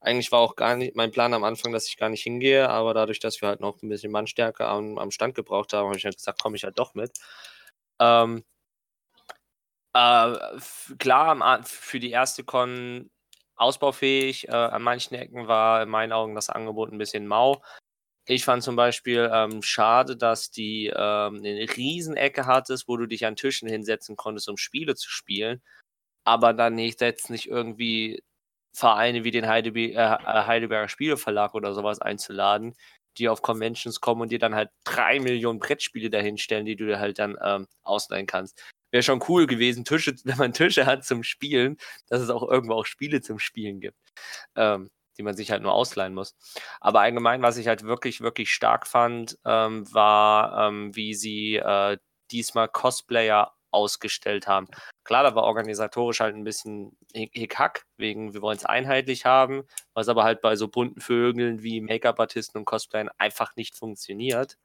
[0.00, 2.94] Eigentlich war auch gar nicht mein Plan am Anfang, dass ich gar nicht hingehe, aber
[2.94, 6.04] dadurch, dass wir halt noch ein bisschen Mannstärke am, am Stand gebraucht haben, habe ich
[6.06, 7.12] halt gesagt, komme ich halt doch mit.
[8.00, 8.44] Ähm,
[9.94, 10.36] äh,
[10.98, 13.10] klar, für die erste Con
[13.56, 14.48] ausbaufähig.
[14.48, 17.62] Äh, an manchen Ecken war in meinen Augen das Angebot ein bisschen mau.
[18.30, 23.24] Ich fand zum Beispiel ähm, schade, dass die ähm, eine Riesenecke hattest, wo du dich
[23.24, 25.62] an Tischen hinsetzen konntest, um Spiele zu spielen,
[26.24, 28.22] aber dann nicht jetzt nicht irgendwie
[28.74, 32.74] Vereine wie den Heidebe äh, äh, Heidelberger Spieleverlag oder sowas einzuladen,
[33.16, 37.00] die auf Conventions kommen und dir dann halt drei Millionen Brettspiele dahinstellen, die du dir
[37.00, 38.62] halt dann ähm, ausleihen kannst.
[38.90, 42.74] Wäre schon cool gewesen, Tische, wenn man Tische hat zum Spielen, dass es auch irgendwo
[42.74, 43.98] auch Spiele zum Spielen gibt,
[44.54, 46.36] ähm, die man sich halt nur ausleihen muss.
[46.80, 51.98] Aber allgemein, was ich halt wirklich, wirklich stark fand, ähm, war, ähm, wie sie äh,
[52.30, 54.66] diesmal Cosplayer ausgestellt haben.
[55.04, 59.64] Klar, da war organisatorisch halt ein bisschen Hick- Hickhack, wegen wir wollen es einheitlich haben,
[59.94, 64.56] was aber halt bei so bunten Vögeln wie Make-up-Artisten und Cosplayern einfach nicht funktioniert.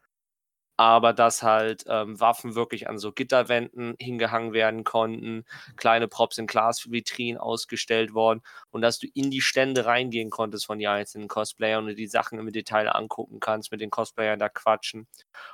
[0.75, 6.47] Aber dass halt ähm, Waffen wirklich an so Gitterwänden hingehangen werden konnten, kleine Props in
[6.47, 11.85] Glasvitrinen ausgestellt worden und dass du in die Stände reingehen konntest von den einzelnen Cosplayern
[11.87, 15.07] und die Sachen im Detail angucken kannst, mit den Cosplayern da quatschen.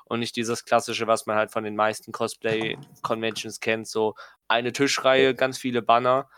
[0.06, 4.16] Und nicht dieses klassische, was man halt von den meisten Cosplay-Conventions kennt, so
[4.48, 6.30] eine Tischreihe, ganz viele Banner.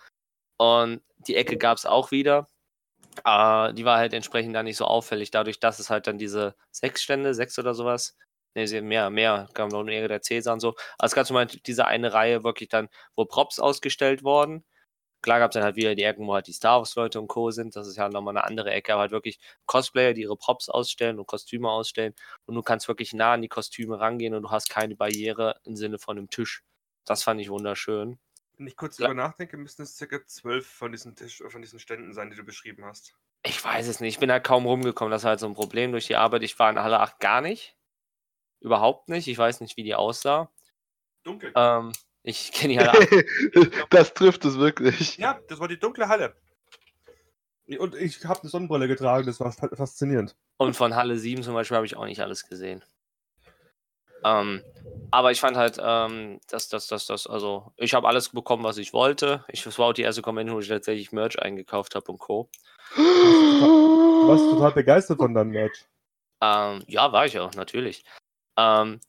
[0.57, 2.47] Und die Ecke gab es auch wieder.
[3.25, 6.55] Äh, die war halt entsprechend da nicht so auffällig, dadurch, dass es halt dann diese
[6.71, 8.17] sechs Stände, sechs oder sowas,
[8.55, 10.69] ne, sie- mehr, mehr, kam noch eine der Cäsar und so.
[10.97, 14.65] Also es gab zum Beispiel diese eine Reihe wirklich dann, wo Props ausgestellt wurden.
[15.21, 17.51] Klar gab es dann halt wieder die Ecken, wo halt die Star Wars-Leute und Co.
[17.51, 17.75] sind.
[17.75, 21.19] Das ist ja nochmal eine andere Ecke, aber halt wirklich Cosplayer, die ihre Props ausstellen
[21.19, 22.15] und Kostüme ausstellen.
[22.45, 25.75] Und du kannst wirklich nah an die Kostüme rangehen und du hast keine Barriere im
[25.75, 26.63] Sinne von einem Tisch.
[27.05, 28.17] Das fand ich wunderschön.
[28.57, 32.13] Wenn ich kurz drüber nachdenke, müssten es circa zwölf von diesen, Tisch, von diesen Ständen
[32.13, 33.15] sein, die du beschrieben hast.
[33.43, 34.15] Ich weiß es nicht.
[34.15, 35.11] Ich bin halt kaum rumgekommen.
[35.11, 36.41] Das war halt so ein Problem durch die Arbeit.
[36.43, 37.75] Ich war in Halle 8 gar nicht.
[38.61, 39.27] Überhaupt nicht.
[39.27, 40.49] Ich weiß nicht, wie die aussah.
[41.23, 41.51] Dunkel.
[41.55, 41.91] Ähm,
[42.23, 43.89] ich kenne die Halle 8.
[43.89, 45.17] das trifft es wirklich.
[45.17, 46.35] Ja, das war die dunkle Halle.
[47.79, 50.35] Und ich habe eine Sonnenbrille getragen, das war fa- faszinierend.
[50.57, 52.83] Und von Halle 7 zum Beispiel habe ich auch nicht alles gesehen.
[54.23, 54.63] Ähm,
[55.09, 58.77] aber ich fand halt, ähm, dass das, das, das, also, ich habe alles bekommen, was
[58.77, 59.43] ich wollte.
[59.47, 62.49] Ich, das war auch die erste Convention, wo ich tatsächlich Merch eingekauft habe und Co.
[62.95, 65.85] Du warst total begeistert von deinem Match.
[66.41, 68.03] Ähm, ja, war ich auch, natürlich.
[68.57, 68.99] Ähm,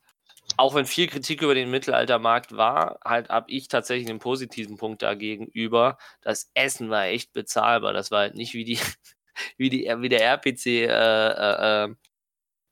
[0.56, 5.02] auch wenn viel Kritik über den Mittelaltermarkt war, halt habe ich tatsächlich einen positiven Punkt
[5.02, 5.98] dagegenüber.
[6.20, 7.92] Das Essen war echt bezahlbar.
[7.92, 8.78] Das war halt nicht wie die,
[9.56, 11.94] wie die, wie der RPC äh, äh, äh,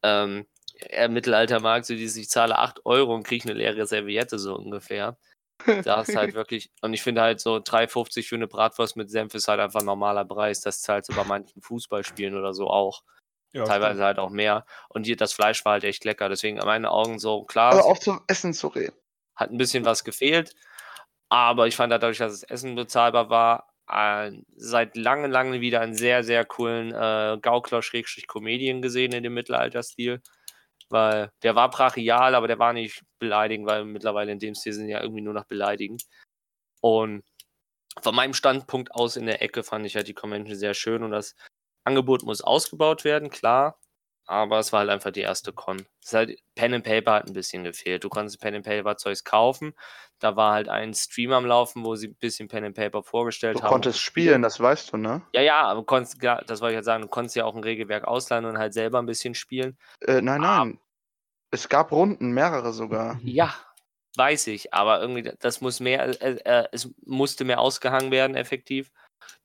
[0.03, 0.47] ähm,
[0.81, 5.19] äh, Mittelaltermarkt, so dieses, ich zahle 8 Euro und kriege eine leere Serviette, so ungefähr.
[5.85, 9.35] Da ist halt wirklich, und ich finde halt so 3,50 für eine Bratwurst mit Senf
[9.35, 10.61] ist halt einfach ein normaler Preis.
[10.61, 13.03] Das zahlst du bei manchen Fußballspielen oder so auch
[13.53, 14.65] Ja, teilweise halt auch mehr.
[14.89, 16.29] Und hier, das Fleisch war halt echt lecker.
[16.29, 18.97] Deswegen in meinen Augen so, klar, Aber es auch zum Essen zu reden.
[19.35, 20.55] hat ein bisschen was gefehlt.
[21.29, 25.95] Aber ich fand dadurch, dass das Essen bezahlbar war, ein, seit langem, langem wieder einen
[25.95, 30.23] sehr, sehr coolen äh, Gaukler-Comedian gesehen in dem Mittelalterstil.
[30.89, 34.89] Weil der war brachial, aber der war nicht beleidigend, weil mittlerweile in dem Stil sind
[34.89, 36.05] ja irgendwie nur noch beleidigend.
[36.81, 37.23] Und
[38.01, 41.11] von meinem Standpunkt aus in der Ecke fand ich halt die Convention sehr schön und
[41.11, 41.35] das
[41.85, 43.79] Angebot muss ausgebaut werden, klar.
[44.27, 45.85] Aber es war halt einfach die erste Con.
[46.05, 48.05] Es halt, Pen and Paper hat ein bisschen gefehlt.
[48.05, 49.75] Du konntest Pen and Paper Zeugs kaufen.
[50.21, 53.57] Da war halt ein Stream am Laufen, wo sie ein bisschen Pen and Paper vorgestellt
[53.57, 53.71] Du haben.
[53.71, 55.23] konntest spielen, das weißt du, ne?
[55.35, 57.57] Ja, ja, aber du konntest, ja, das wollte ich halt sagen, du konntest ja auch
[57.57, 59.77] ein Regelwerk ausleihen und halt selber ein bisschen spielen.
[60.01, 60.65] Äh, nein, Ah.
[60.65, 60.81] nein.
[61.51, 63.19] Es gab Runden, mehrere sogar.
[63.25, 63.53] Ja,
[64.17, 68.93] weiß ich, aber irgendwie, das muss mehr, äh, äh, es musste mehr ausgehangen werden, effektiv.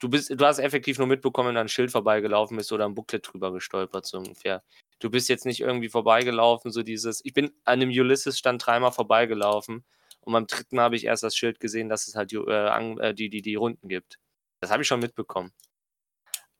[0.05, 2.93] Du bist, du hast effektiv nur mitbekommen, wenn da ein Schild vorbeigelaufen ist oder ein
[2.93, 4.61] Booklet drüber gestolpert, so ungefähr.
[4.99, 9.83] Du bist jetzt nicht irgendwie vorbeigelaufen, so dieses, ich bin an dem Ulysses-Stand dreimal vorbeigelaufen
[10.19, 12.99] und beim dritten Mal habe ich erst das Schild gesehen, dass es halt die, äh,
[12.99, 14.19] äh, die, die, die Runden gibt.
[14.59, 15.51] Das habe ich schon mitbekommen.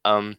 [0.04, 0.38] Ähm,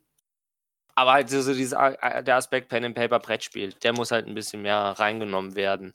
[0.97, 4.27] aber halt so, so dieser, äh, der Aspekt Pen and Paper Brettspiel, der muss halt
[4.27, 5.95] ein bisschen mehr reingenommen werden.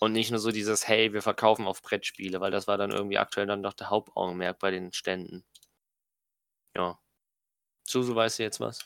[0.00, 3.16] Und nicht nur so dieses, hey, wir verkaufen auf Brettspiele, weil das war dann irgendwie
[3.16, 5.44] aktuell dann doch der Hauptaugenmerk bei den Ständen.
[6.76, 6.98] Ja.
[7.86, 8.80] Susu, weißt du jetzt was?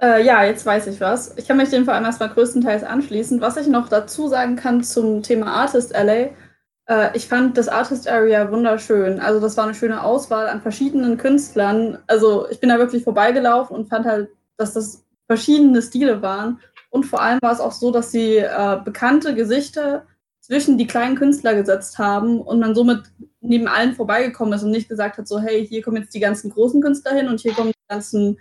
[0.00, 1.36] Äh, ja, jetzt weiß ich was.
[1.36, 3.40] Ich kann mich dem vor allem erstmal größtenteils anschließen.
[3.40, 6.34] Was ich noch dazu sagen kann zum Thema Artist Alley,
[6.86, 9.20] äh, ich fand das Artist Area wunderschön.
[9.20, 11.98] Also das war eine schöne Auswahl an verschiedenen Künstlern.
[12.06, 16.60] Also ich bin da wirklich vorbeigelaufen und fand halt, dass das verschiedene Stile waren.
[16.90, 20.06] Und vor allem war es auch so, dass sie äh, bekannte Gesichter
[20.40, 23.02] zwischen die kleinen Künstler gesetzt haben und man somit
[23.40, 26.50] neben allen vorbeigekommen ist und nicht gesagt hat, so, hey, hier kommen jetzt die ganzen
[26.50, 28.38] großen Künstler hin und hier kommen die ganzen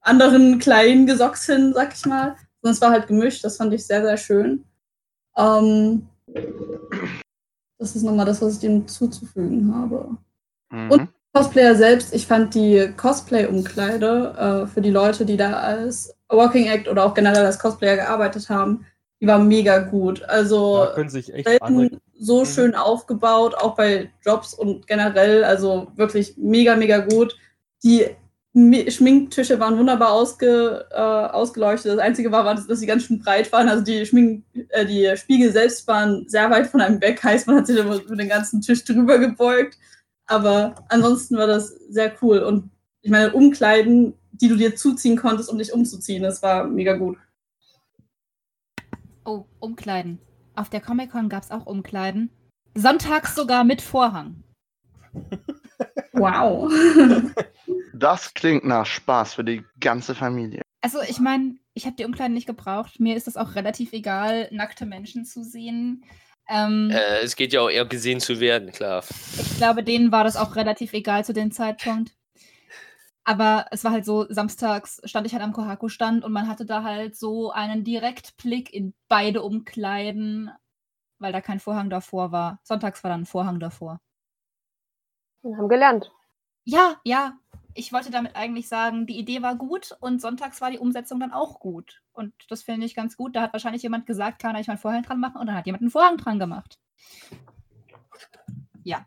[0.00, 2.36] anderen kleinen Gesocks hin, sag ich mal.
[2.62, 4.64] Und es war halt gemischt, das fand ich sehr, sehr schön.
[5.36, 6.08] Ähm,
[7.78, 10.16] das ist nochmal das, was ich dem zuzufügen habe.
[10.70, 10.90] Mhm.
[10.90, 16.66] Und Cosplayer selbst, ich fand die Cosplay-Umkleide äh, für die Leute, die da als Walking
[16.66, 18.84] Act oder auch generell als Cosplayer gearbeitet haben,
[19.20, 20.22] die war mega gut.
[20.24, 21.90] Also Da können sich echt andere.
[22.22, 22.46] So Mhm.
[22.46, 27.34] schön aufgebaut, auch bei Jobs und generell, also wirklich mega, mega gut.
[27.82, 28.06] Die
[28.52, 31.92] Mi- Schminktische waren wunderbar ausge, äh, ausgeleuchtet.
[31.92, 33.68] Das Einzige war, war, dass sie ganz schön breit waren.
[33.68, 37.56] Also die, Schmink, äh, die Spiegel selbst waren sehr weit von einem weg, heißt, man
[37.56, 39.78] hat sich über, über den ganzen Tisch drüber gebeugt.
[40.26, 42.40] Aber ansonsten war das sehr cool.
[42.40, 42.70] Und
[43.02, 47.16] ich meine, Umkleiden, die du dir zuziehen konntest, um dich umzuziehen, das war mega gut.
[49.24, 50.18] Oh, Umkleiden.
[50.60, 52.28] Auf der Comic-Con gab es auch Umkleiden.
[52.74, 54.44] Sonntags sogar mit Vorhang.
[56.12, 56.70] Wow.
[57.94, 60.60] Das klingt nach Spaß für die ganze Familie.
[60.82, 63.00] Also ich meine, ich habe die Umkleiden nicht gebraucht.
[63.00, 66.04] Mir ist es auch relativ egal, nackte Menschen zu sehen.
[66.46, 69.02] Ähm, Äh, es geht ja auch eher gesehen zu werden, klar.
[69.38, 72.12] Ich glaube, denen war das auch relativ egal zu dem Zeitpunkt.
[73.24, 76.82] Aber es war halt so, samstags stand ich halt am Kohaku-Stand und man hatte da
[76.82, 80.50] halt so einen Direktblick in beide Umkleiden,
[81.18, 82.60] weil da kein Vorhang davor war.
[82.62, 84.00] Sonntags war dann ein Vorhang davor.
[85.42, 86.10] Wir haben gelernt.
[86.64, 87.38] Ja, ja.
[87.74, 91.32] Ich wollte damit eigentlich sagen, die Idee war gut und sonntags war die Umsetzung dann
[91.32, 92.02] auch gut.
[92.12, 93.36] Und das finde ich ganz gut.
[93.36, 95.36] Da hat wahrscheinlich jemand gesagt, kann ich mal einen Vorhang dran machen?
[95.36, 96.78] Und dann hat jemand einen Vorhang dran gemacht.
[98.82, 99.06] Ja.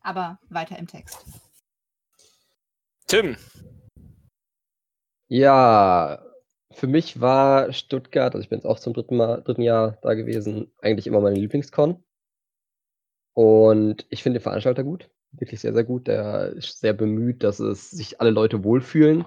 [0.00, 1.41] Aber weiter im Text.
[3.12, 3.36] Tim,
[5.28, 6.24] Ja,
[6.70, 10.14] für mich war Stuttgart, also ich bin jetzt auch zum dritten, Mal, dritten Jahr da
[10.14, 12.02] gewesen, eigentlich immer meine Lieblingscon.
[13.34, 16.06] Und ich finde den Veranstalter gut, wirklich sehr, sehr gut.
[16.06, 19.26] Der ist sehr bemüht, dass es sich alle Leute wohlfühlen.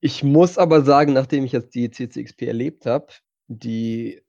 [0.00, 3.08] Ich muss aber sagen, nachdem ich jetzt die CCXP erlebt habe,
[3.48, 4.22] die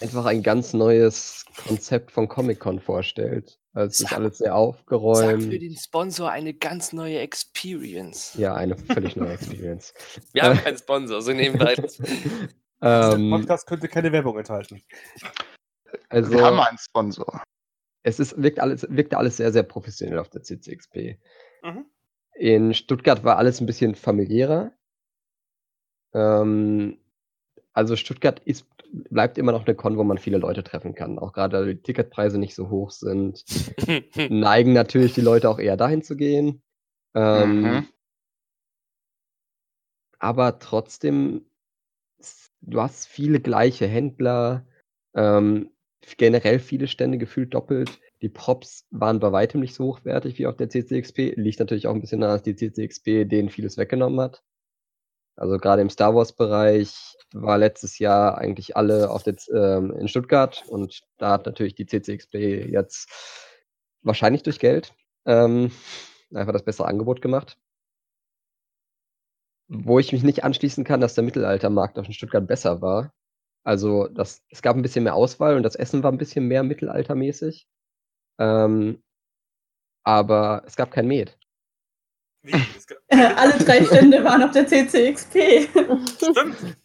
[0.00, 3.58] einfach ein ganz neues Konzept von Comic-Con vorstellt.
[3.72, 5.42] Also es ist Sag- alles sehr sag aufgeräumt.
[5.44, 8.34] für den Sponsor eine ganz neue Experience.
[8.38, 9.92] Ja, eine völlig neue Experience.
[10.32, 11.74] Wir haben keinen Sponsor, so nebenbei.
[12.82, 14.82] Ähm, Podcast könnte keine Werbung enthalten.
[16.08, 17.42] also, Wir haben einen Sponsor.
[18.02, 21.18] es ist, wirkt alles, wirkte alles sehr, sehr professionell auf der CCXP.
[21.62, 21.86] Mhm.
[22.34, 24.72] In Stuttgart war alles ein bisschen familiärer.
[26.14, 26.98] Ähm,
[27.72, 31.18] also Stuttgart ist, bleibt immer noch eine Con, wo man viele Leute treffen kann.
[31.18, 33.44] Auch gerade weil die Ticketpreise nicht so hoch sind,
[34.30, 36.62] neigen natürlich die Leute auch eher dahin zu gehen.
[37.14, 37.88] Ähm, Mhm.
[40.18, 41.46] Aber trotzdem,
[42.62, 44.66] du hast viele gleiche Händler,
[45.14, 45.70] ähm,
[46.16, 48.00] generell viele Stände gefühlt doppelt.
[48.22, 51.34] Die Props waren bei weitem nicht so hochwertig wie auf der CCXP.
[51.36, 54.42] Liegt natürlich auch ein bisschen daran, dass die CCXP denen vieles weggenommen hat.
[55.36, 60.64] Also gerade im Star Wars-Bereich war letztes Jahr eigentlich alle auf der, ähm, in Stuttgart
[60.68, 62.34] und da hat natürlich die CCXP
[62.70, 63.08] jetzt
[64.02, 64.94] wahrscheinlich durch Geld
[65.26, 65.70] ähm,
[66.34, 67.58] einfach das bessere Angebot gemacht.
[69.68, 73.12] Wo ich mich nicht anschließen kann, dass der Mittelaltermarkt auf in Stuttgart besser war.
[73.64, 76.62] Also das, es gab ein bisschen mehr Auswahl und das Essen war ein bisschen mehr
[76.62, 77.68] mittelaltermäßig.
[78.38, 79.02] Ähm,
[80.04, 81.36] aber es gab kein Met.
[82.46, 82.52] Wie?
[83.10, 85.68] Alle drei Stände waren auf der CCXP.
[86.16, 86.76] Stimmt.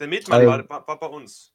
[0.00, 1.52] Der Metmann Also- war, war, war bei uns.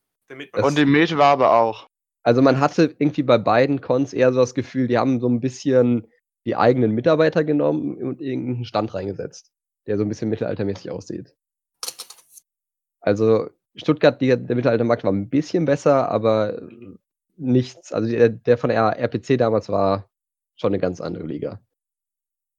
[0.62, 1.88] Und die Met war aber auch.
[2.24, 5.40] Also man hatte irgendwie bei beiden Cons eher so das Gefühl, die haben so ein
[5.40, 6.06] bisschen
[6.46, 9.54] die eigenen Mitarbeiter genommen und irgendeinen Stand reingesetzt,
[9.86, 11.34] der so ein bisschen mittelaltermäßig aussieht.
[13.00, 16.62] Also Stuttgart, die, der Mittelaltermarkt war ein bisschen besser, aber
[17.38, 17.94] nichts.
[17.94, 20.10] Also der, der von der RPC damals war
[20.58, 21.62] schon eine ganz andere Liga.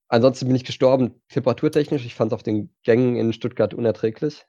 [0.08, 2.04] Ansonsten bin ich gestorben, temperaturtechnisch.
[2.06, 4.46] Ich fand es auf den Gängen in Stuttgart unerträglich.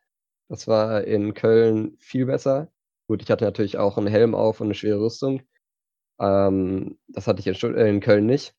[0.47, 2.71] Das war in Köln viel besser.
[3.07, 5.41] Gut, ich hatte natürlich auch einen Helm auf und eine schwere Rüstung.
[6.19, 8.55] Ähm, das hatte ich in, Stutt äh, in Köln nicht.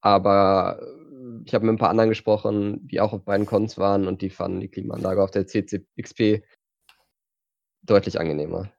[0.00, 4.06] Aber äh, ich habe mit ein paar anderen gesprochen, die auch auf beiden Cons waren
[4.06, 6.44] und die fanden die Klimaanlage auf der CCXP
[7.82, 8.70] deutlich angenehmer.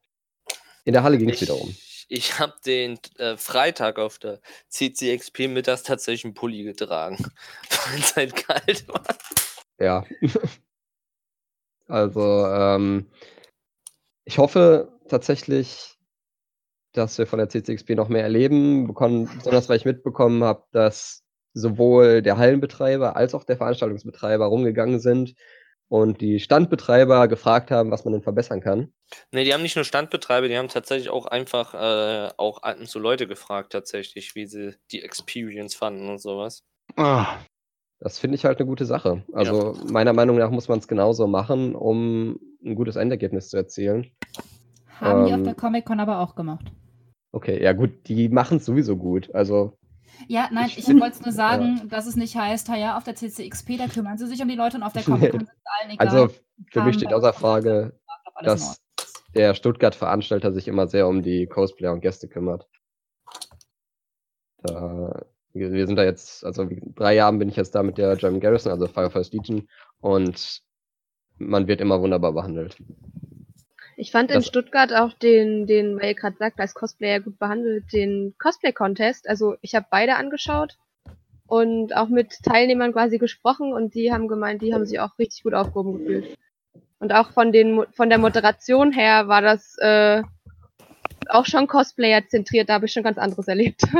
[0.83, 1.75] In der Halle ging es wiederum.
[2.07, 4.39] Ich, habe den äh, Freitag auf der
[4.69, 7.17] CCXP mittags tatsächlich einen Pulli getragen,
[7.69, 9.03] weil es halt kalt war.
[9.79, 10.05] Ja.
[11.87, 13.09] also, ähm,
[14.25, 15.97] ich hoffe tatsächlich,
[16.93, 21.23] dass wir von der CCXP noch mehr erleben, bekommen, besonders weil ich mitbekommen habe, dass
[21.53, 25.35] sowohl der Hallenbetreiber als auch der Veranstaltungsbetreiber rumgegangen sind
[25.87, 28.91] und die Standbetreiber gefragt haben, was man denn verbessern kann.
[29.31, 32.99] Ne, die haben nicht nur Standbetreiber, die haben tatsächlich auch einfach äh, auch an- so
[32.99, 36.63] Leute gefragt, tatsächlich, wie sie die Experience fanden und sowas.
[36.95, 37.27] Ah,
[37.99, 39.23] Das finde ich halt eine gute Sache.
[39.33, 44.11] Also meiner Meinung nach muss man es genauso machen, um ein gutes Endergebnis zu erzielen.
[44.99, 46.65] Haben die auf Ähm, der Comic-Con aber auch gemacht.
[47.31, 49.33] Okay, ja gut, die machen es sowieso gut.
[49.35, 49.77] Also
[50.27, 53.77] Ja, nein, Ich ich wollte nur sagen, dass es nicht heißt, ja, auf der CCXP,
[53.77, 56.07] da kümmern sie sich um die Leute und auf der Comic-Con sind es allen egal.
[56.07, 56.33] Also
[56.71, 57.99] für mich steht bei außer Frage,
[58.43, 58.81] dass
[59.33, 62.67] der Stuttgart-Veranstalter sich immer sehr um die Cosplayer und Gäste kümmert.
[64.63, 68.39] Da, wir sind da jetzt, also drei Jahren bin ich jetzt da mit der German
[68.39, 69.67] Garrison, also Firefest Legion,
[69.99, 70.61] und
[71.37, 72.77] man wird immer wunderbar behandelt.
[73.97, 77.93] Ich fand in Stuttgart auch den, den, weil ihr gerade sagt, als Cosplayer gut behandelt,
[77.93, 79.27] den Cosplay-Contest.
[79.29, 80.77] Also ich habe beide angeschaut
[81.47, 85.43] und auch mit Teilnehmern quasi gesprochen und die haben gemeint, die haben sich auch richtig
[85.43, 86.37] gut aufgehoben gefühlt.
[86.99, 90.23] Und auch von den von der Moderation her war das äh,
[91.29, 93.81] auch schon Cosplayer zentriert, da habe ich schon ganz anderes erlebt.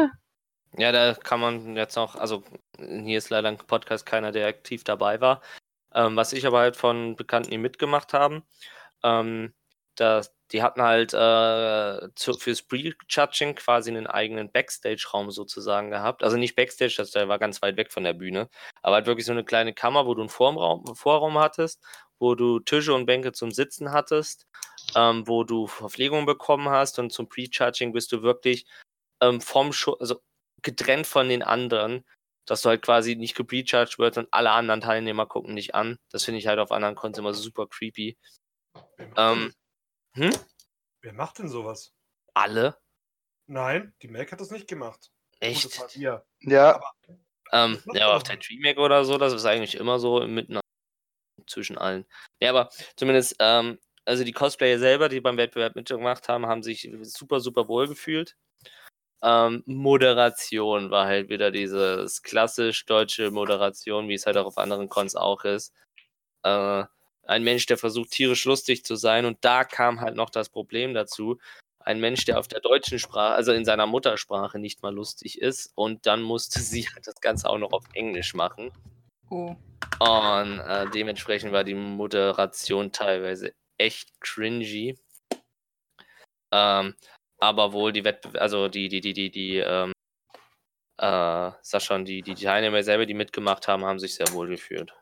[0.78, 2.44] Ja, da kann man jetzt noch, also
[2.78, 5.42] hier ist leider ein Podcast keiner, der aktiv dabei war.
[5.94, 8.44] Ähm, was ich aber halt von Bekannten, die mitgemacht haben,
[9.02, 9.54] ähm,
[9.96, 16.24] da, die hatten halt äh, zu, fürs Pre-Judging quasi einen eigenen Backstage-Raum sozusagen gehabt.
[16.24, 18.50] Also nicht Backstage, das der war ganz weit weg von der Bühne,
[18.82, 21.84] aber halt wirklich so eine kleine Kammer, wo du einen Vorraum, Vorraum hattest,
[22.20, 24.48] wo du Tische und Bänke zum Sitzen hattest,
[24.96, 28.66] ähm, wo du Verpflegung bekommen hast und zum Pre-Judging bist du wirklich
[29.22, 30.22] ähm, vom Show, also
[30.62, 32.06] getrennt von den anderen,
[32.46, 35.98] dass du halt quasi nicht geprejudged wirst und alle anderen Teilnehmer gucken dich an.
[36.12, 38.18] Das finde ich halt auf anderen Cons immer super creepy.
[39.18, 39.54] Ähm,
[40.16, 40.32] hm?
[41.02, 41.94] wer macht denn sowas?
[42.34, 42.78] Alle?
[43.48, 45.12] Nein, die Mac hat das nicht gemacht.
[45.34, 45.80] Gut, das Echt?
[45.80, 46.26] war ihr.
[46.42, 46.82] ja,
[47.52, 48.38] Ähm, Das macht ja, aber auf der.
[48.38, 50.60] Dreamhack oder so, das ist eigentlich immer so mitten
[51.48, 52.06] zwischen allen.
[52.40, 56.90] Ja, aber zumindest, ähm, also die Cosplayer selber, die beim Wettbewerb mitgemacht haben, haben sich
[57.04, 58.36] super, super wohl gefühlt.
[59.22, 64.90] Ähm, Moderation war halt wieder dieses klassisch deutsche Moderation, wie es halt auch auf anderen
[64.90, 65.74] Cons auch ist.
[66.44, 66.86] Äh,
[67.26, 69.26] ein Mensch, der versucht, tierisch lustig zu sein.
[69.26, 71.40] Und da kam halt noch das Problem dazu.
[71.80, 75.72] Ein Mensch, der auf der deutschen Sprache, also in seiner Muttersprache nicht mal lustig ist.
[75.76, 78.72] Und dann musste sie halt das Ganze auch noch auf Englisch machen.
[79.30, 79.56] Oh.
[80.00, 84.98] Und äh, dementsprechend war die Moderation teilweise echt cringy.
[86.52, 86.96] Ähm,
[87.40, 89.92] aber wohl die Wettbewerbe, also die, die, die, die, die, ähm,
[90.98, 94.94] äh, sag schon, die, die Teilnehmer selber, die mitgemacht haben, haben sich sehr wohl gefühlt.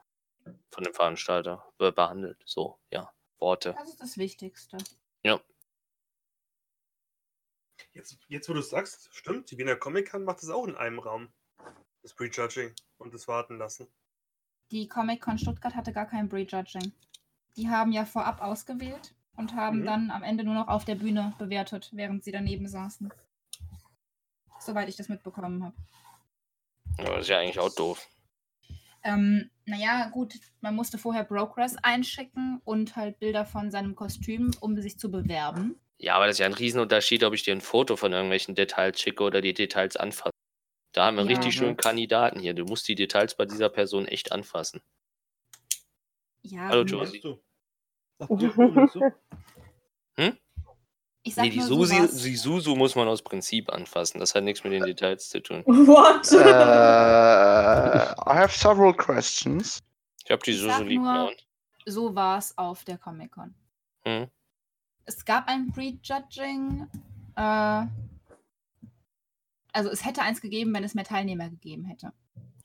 [0.72, 2.42] Von dem Veranstalter be behandelt.
[2.46, 3.12] So, ja.
[3.40, 3.74] Worte.
[3.78, 4.78] Das ist das Wichtigste.
[7.94, 10.76] Jetzt, jetzt wo du es sagst, stimmt, die Wiener Comic Con macht das auch in
[10.76, 11.32] einem Raum.
[12.02, 13.88] Das Prejudging und das Warten lassen.
[14.72, 16.92] Die Comic-Con Stuttgart hatte gar kein Prejudging.
[17.56, 19.86] Die haben ja vorab ausgewählt und haben Mhm.
[19.86, 23.14] dann am Ende nur noch auf der Bühne bewertet, während sie daneben saßen.
[24.60, 25.76] Soweit ich das mitbekommen habe.
[26.98, 28.10] Aber das ist ja eigentlich auch doof.
[29.04, 34.80] Ähm, naja, gut, man musste vorher Progress einschicken und halt Bilder von seinem Kostüm, um
[34.82, 35.80] sich zu bewerben.
[35.98, 39.00] Ja, aber das ist ja ein Riesenunterschied, ob ich dir ein Foto von irgendwelchen Details
[39.00, 40.32] schicke oder die Details anfasse.
[40.94, 41.36] Da haben wir einen Ja.
[41.38, 42.54] richtig schönen Kandidaten hier.
[42.54, 44.82] Du musst die Details bei dieser Person echt anfassen.
[46.44, 46.92] Ja, Hallo, gut.
[46.92, 47.40] Josie.
[48.30, 48.96] Meinst
[51.24, 52.22] ich sag Nee, die, nur Susi, sowas.
[52.22, 54.20] die Susu muss man aus Prinzip anfassen.
[54.20, 55.64] Das hat nichts mit den Details zu tun.
[55.66, 56.32] What?
[56.34, 56.36] äh,
[58.30, 59.82] I have several questions.
[60.26, 61.02] Ich hab die Ich Susu lieb.
[61.86, 63.54] So war es auf der Comic-Con.
[64.06, 64.28] Hm.
[65.06, 66.88] Es gab ein Prejudging.
[67.36, 67.86] Äh,
[69.74, 72.14] also es hätte eins gegeben, wenn es mehr Teilnehmer gegeben hätte.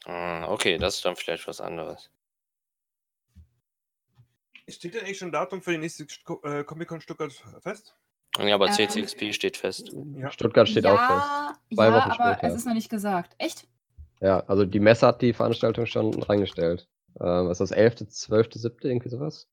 [0.05, 2.11] Ah, okay, das ist dann vielleicht was anderes.
[4.69, 6.07] Steht denn eigentlich schon ein Datum für die nächste
[6.45, 7.97] äh, Comic Con Stuttgart fest?
[8.37, 9.91] Ja, aber Ähm, CCXP steht fest.
[10.17, 10.31] Ja.
[10.31, 11.61] Stuttgart steht ja, auch fest.
[11.75, 12.49] Zwei ja, Wochen aber später.
[12.49, 13.35] es ist noch nicht gesagt.
[13.39, 13.67] Echt?
[14.21, 16.89] Ja, also die Messe hat die Veranstaltung schon reingestellt.
[17.21, 19.49] Ähm, was ist das, 11., 12., 7., irgendwie sowas?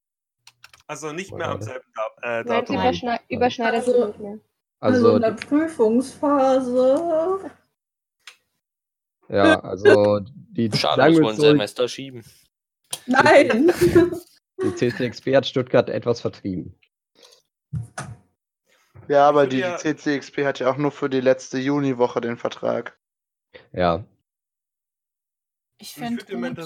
[0.88, 1.86] Also nicht mehr am selben
[2.22, 2.76] äh, Datum.
[2.76, 3.20] Nein.
[3.30, 4.40] Überschneider Also- nicht mehr.
[4.82, 7.52] Also, Also, in der Prüfungsphase.
[9.30, 12.24] ja, also die, Schade, muss man so, Semester schieben.
[13.08, 13.72] Nein.
[14.62, 16.76] die CCXP hat Stuttgart etwas vertrieben.
[19.08, 22.98] Ja, aber die, die CCXP hat ja auch nur für die letzte Juniwoche den Vertrag.
[23.72, 24.04] Ja,
[25.78, 26.58] Ich finde gut,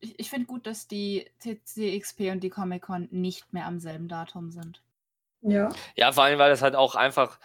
[0.00, 4.50] ich, ich find gut, dass die CCXP und die Comic-Con nicht mehr am selben Datum
[4.50, 4.82] sind.
[5.42, 5.70] ja.
[5.96, 7.38] Ja, vor allem, weil das halt auch einfach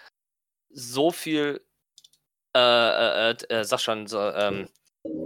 [0.69, 1.61] so viel,
[2.55, 4.67] äh, äh, äh, äh, sag schon, so, ähm,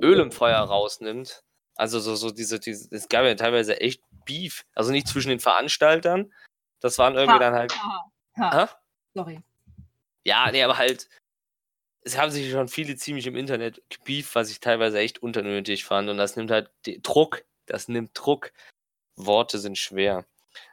[0.01, 1.43] Öl im Feuer rausnimmt,
[1.75, 4.65] Also so, so diese, diese, es gab ja teilweise echt Beef.
[4.73, 6.33] Also nicht zwischen den Veranstaltern.
[6.79, 7.39] Das waren irgendwie Ha.
[7.39, 7.73] dann halt.
[7.75, 8.11] Ha.
[8.37, 8.65] Ha.
[8.65, 8.71] Hä?
[9.13, 9.41] Sorry.
[10.23, 11.09] Ja, nee, aber halt.
[12.01, 16.09] Es haben sich schon viele ziemlich im Internet gebieft, was ich teilweise echt unternötig fand.
[16.09, 16.71] Und das nimmt halt
[17.03, 17.43] Druck.
[17.65, 18.53] Das nimmt Druck.
[19.17, 20.25] Worte sind schwer.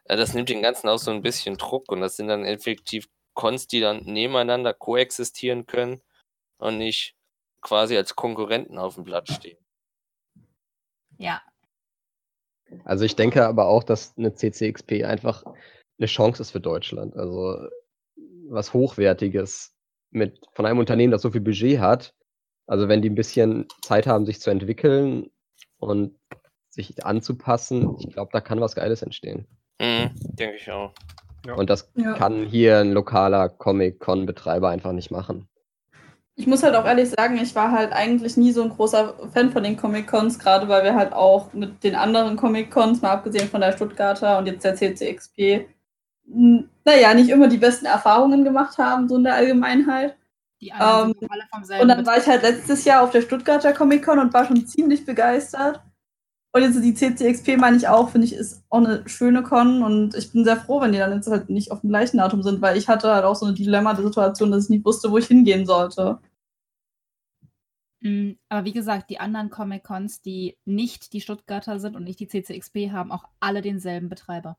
[0.05, 1.91] Äh, Das nimmt den Ganzen auch so ein bisschen Druck.
[1.91, 6.01] Und das sind dann effektiv Cons, die dann nebeneinander koexistieren können
[6.59, 7.17] und nicht
[7.63, 9.59] quasi als Konkurrenten auf dem Blatt stehen.
[11.19, 11.43] Ja.
[12.85, 15.45] Also ich denke aber auch, dass eine CCXP einfach
[15.99, 17.16] eine Chance ist für Deutschland.
[17.16, 17.68] Also
[18.49, 19.74] was Hochwertiges
[20.11, 22.14] mit von einem Unternehmen, das so viel Budget hat.
[22.66, 25.30] Also wenn die ein bisschen Zeit haben, sich zu entwickeln
[25.78, 26.16] und
[26.70, 29.47] sich anzupassen, ich glaube, da kann was Geiles entstehen.
[29.80, 30.92] Mhm, denke ich auch.
[31.47, 31.55] Ja.
[31.55, 32.14] Und das Ja.
[32.14, 35.49] kann hier ein lokaler Comic-Con-Betreiber einfach nicht machen.
[36.36, 39.53] Ich muss halt auch ehrlich sagen, ich war halt eigentlich nie so ein großer Fan
[39.53, 43.61] von den Comic-Cons, gerade weil wir halt auch mit den anderen Comic-Cons, mal abgesehen von
[43.61, 45.66] der Stuttgarter und jetzt der CCXP,
[46.27, 50.16] naja, nicht immer die besten Erfahrungen gemacht haben, so in der Allgemeinheit.
[50.61, 53.22] Die anderen Ähm, alle vom selben Und dann war ich halt letztes Jahr auf der
[53.22, 55.83] Stuttgarter Comic-Con und war schon ziemlich begeistert.
[56.55, 60.14] Und jetzt die CCXP meine ich auch, finde ich, ist auch eine schöne Con und
[60.14, 62.62] ich bin sehr froh, wenn die dann jetzt halt nicht auf dem gleichen Datum sind,
[62.62, 65.66] weil ich hatte halt auch so eine Dilemma-Situation, dass ich nicht wusste, wo ich hingehen
[65.66, 66.20] sollte.
[68.03, 72.29] Mm, Aber wie gesagt, die anderen Comic-Cons, die nicht die Stuttgarter sind und nicht die
[72.29, 74.57] CCXP, haben auch alle denselben Betreiber.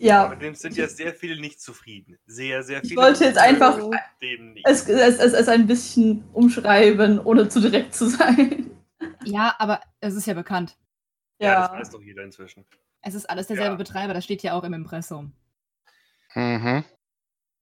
[0.00, 2.18] Ja, Mit dem sind ja sehr viele nicht zufrieden.
[2.26, 3.00] Sehr, sehr Ich viele.
[3.02, 4.66] wollte jetzt einfach- Mit dem nicht.
[4.66, 8.70] es, es, es, es ein bisschen umschreiben, ohne zu direkt zu sein.
[9.24, 10.78] Ja, aber es ist ja bekannt.
[11.40, 12.64] ja, das Ja, weiß doch jeder inzwischen.
[13.02, 13.76] Es ist alles derselbe Ja.
[13.76, 15.32] Betreiber, das steht ja auch im Impressum.
[16.34, 16.84] Mhm.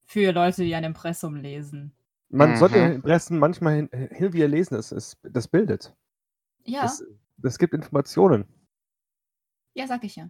[0.07, 1.93] Für Leute, die ein Impressum lesen.
[2.29, 2.57] Man Mhm.
[2.57, 5.95] sollte Impressen manchmal hin, hin wieder lesen, es, es, das bildet.
[6.65, 7.03] Ja, Das,
[7.39, 8.45] das gibt Informationen.
[9.75, 10.29] ja, sag ich ja.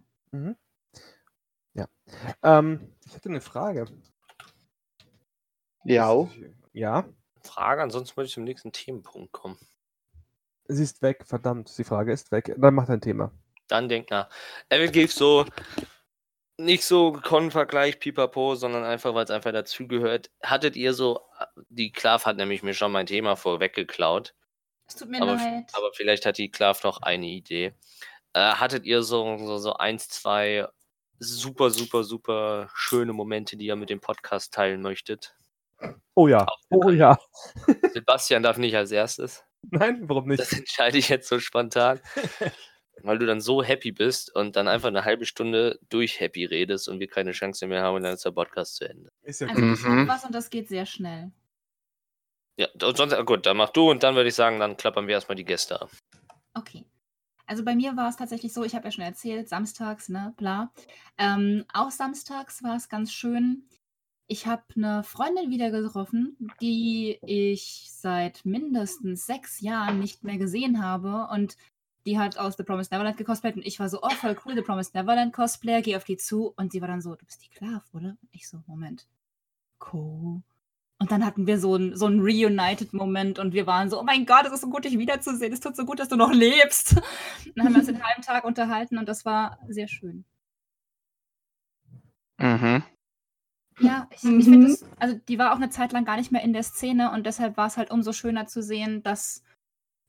[2.43, 3.85] Ähm, ich hätte eine Frage.
[5.83, 6.27] Ja.
[6.73, 7.05] Ja,
[7.43, 9.57] Frage, ansonsten würde ich zum nächsten Themenpunkt kommen.
[10.67, 12.53] sie ist weg, verdammt, die Frage ist weg.
[12.57, 13.31] Dann mach dein Thema.
[13.67, 14.29] Dann denk nach.
[14.69, 15.45] Evil Gave so
[16.59, 20.31] nicht so Con-Vergleich, pipapo, sondern einfach, weil es einfach dazugehört.
[20.41, 21.21] Hattet ihr so,
[21.69, 24.33] die Klav hat nämlich mir schon mein Thema vorweggeklaut,
[24.87, 25.65] Es tut mir aber, leid.
[25.73, 27.73] aber vielleicht hat die Klav noch eine Idee.
[28.33, 30.67] Äh, hattet ihr so, so, so eins, zwei
[31.19, 35.35] super, super, super schöne Momente, die ihr mit dem Podcast teilen möchtet?
[36.15, 37.17] Oh ja, oh ja.
[37.93, 39.43] Sebastian darf nicht als erstes.
[39.69, 40.59] Nein, warum Das nicht?
[40.61, 41.99] entscheide ich jetzt so spontan.
[43.03, 46.89] Weil du dann so happy bist und dann einfach eine halbe Stunde durch happy redest
[46.89, 49.11] und wir keine Chance mehr haben und dann ist der Podcast zu Ende.
[49.21, 49.73] Ist ja Also gut.
[49.77, 50.07] ich Mhm.
[50.07, 51.31] was und das geht sehr schnell.
[52.59, 55.13] Ja, und sonst, gut, dann mach du und dann würde ich sagen, dann klappern wir
[55.13, 55.91] erstmal die Gäste ab.
[56.55, 56.85] Okay.
[57.47, 60.71] Also bei mir war es tatsächlich so, ich habe ja schon erzählt, samstags, ne, bla.
[61.17, 63.63] Ähm, auch samstags war es ganz schön.
[64.27, 70.83] Ich habe eine Freundin wieder getroffen, die ich seit mindestens sechs Jahren nicht mehr gesehen
[70.83, 71.29] habe.
[71.31, 71.55] Und
[72.05, 74.61] die hat aus The Promised Neverland gecosplayt und ich war so, oh, voll cool, The
[74.61, 76.53] Promised Neverland Cosplayer, geh auf die zu.
[76.57, 78.17] Und sie war dann so, du bist die Klav, oder?
[78.21, 79.07] Und ich so, Moment.
[79.93, 80.41] Cool.
[80.99, 84.25] Und dann hatten wir so einen so einen Reunited-Moment und wir waren so, oh mein
[84.25, 85.53] Gott, es ist so gut, dich wiederzusehen.
[85.53, 86.93] Es tut so gut, dass du noch lebst.
[87.45, 90.25] Und dann haben wir uns den halben Tag unterhalten und das war sehr schön.
[92.39, 92.83] Mhm.
[93.79, 94.41] Ja, ich, ich Mhm.
[94.43, 97.11] finde das, also die war auch eine Zeit lang gar nicht mehr in der Szene
[97.11, 99.43] und deshalb war es halt umso schöner zu sehen, dass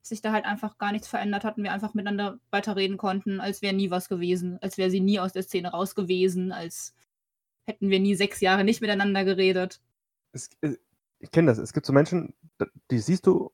[0.03, 3.61] sich da halt einfach gar nichts verändert hat und wir einfach miteinander weiterreden konnten, als
[3.63, 6.95] wäre nie was gewesen, als wäre sie nie aus der Szene raus gewesen, als
[7.67, 9.83] hätten wir nie sechs Jahre nicht miteinander geredet.
[10.33, 10.79] Es, es,
[11.19, 11.59] ich kenne das.
[11.59, 12.35] Es gibt so Menschen,
[12.91, 13.53] die siehst du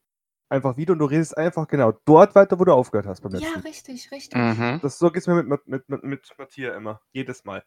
[0.49, 3.53] einfach wieder und du redest einfach genau dort weiter, wo du aufgehört hast beim Ja,
[3.65, 4.39] richtig, richtig.
[4.39, 4.81] Mhm.
[4.83, 7.01] Das, so geht es mir mit, mit, mit, mit, Matthias immer.
[7.13, 7.65] Jedes Mal.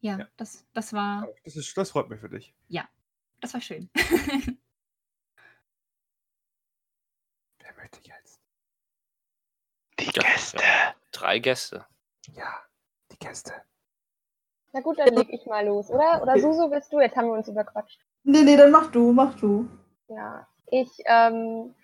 [0.00, 0.28] Ja, Ja.
[0.36, 2.54] Das, das war, Das, ist, das freut mich für dich.
[3.40, 3.90] das war schön.
[7.58, 8.40] Wer möchte jetzt?
[10.00, 10.62] Die Ja, Gäste.
[11.12, 11.86] Drei Gäste.
[12.32, 12.62] Ja,
[13.12, 13.52] die Gäste.
[14.76, 16.20] Na gut, dann leg ich mal los, oder?
[16.20, 17.00] Oder Susu, bist du?
[17.00, 17.98] Jetzt haben wir uns überquatscht.
[18.24, 19.66] Nee, nee, dann mach du, mach du.
[20.08, 21.74] Ja, ich ähm,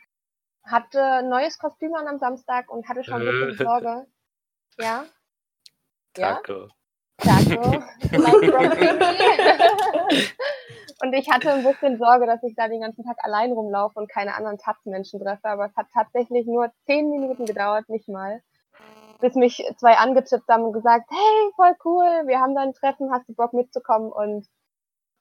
[0.63, 3.65] hatte ein neues Kostüm an am Samstag und hatte schon ein bisschen Äh.
[3.65, 4.07] Sorge.
[4.79, 5.05] Ja,
[6.19, 6.35] Ja?
[6.35, 6.69] Taco.
[7.17, 7.63] Taco.
[8.11, 10.29] like from Pinky.
[11.03, 14.11] und ich hatte ein bisschen Sorge, dass ich da den ganzen Tag allein rumlaufe und
[14.11, 15.49] keine anderen Taz-Menschen treffe.
[15.49, 18.43] Aber es hat tatsächlich nur zehn Minuten gedauert, nicht mal.
[19.23, 23.11] Bis mich zwei angetippt haben und gesagt, hey, voll cool, wir haben da ein Treffen,
[23.13, 24.13] hast du Bock mitzukommen?
[24.13, 24.49] Und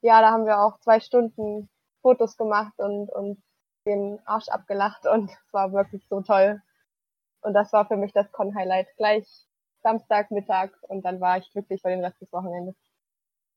[0.02, 1.70] ja, da haben wir auch zwei Stunden
[2.02, 3.42] Fotos gemacht und, und
[3.86, 6.60] den Arsch abgelacht und es war wirklich so toll.
[7.42, 8.88] Und das war für mich das Con-Highlight.
[8.96, 9.26] Gleich
[9.82, 12.76] Samstag, Mittag und dann war ich glücklich für den Rest des Wochenendes.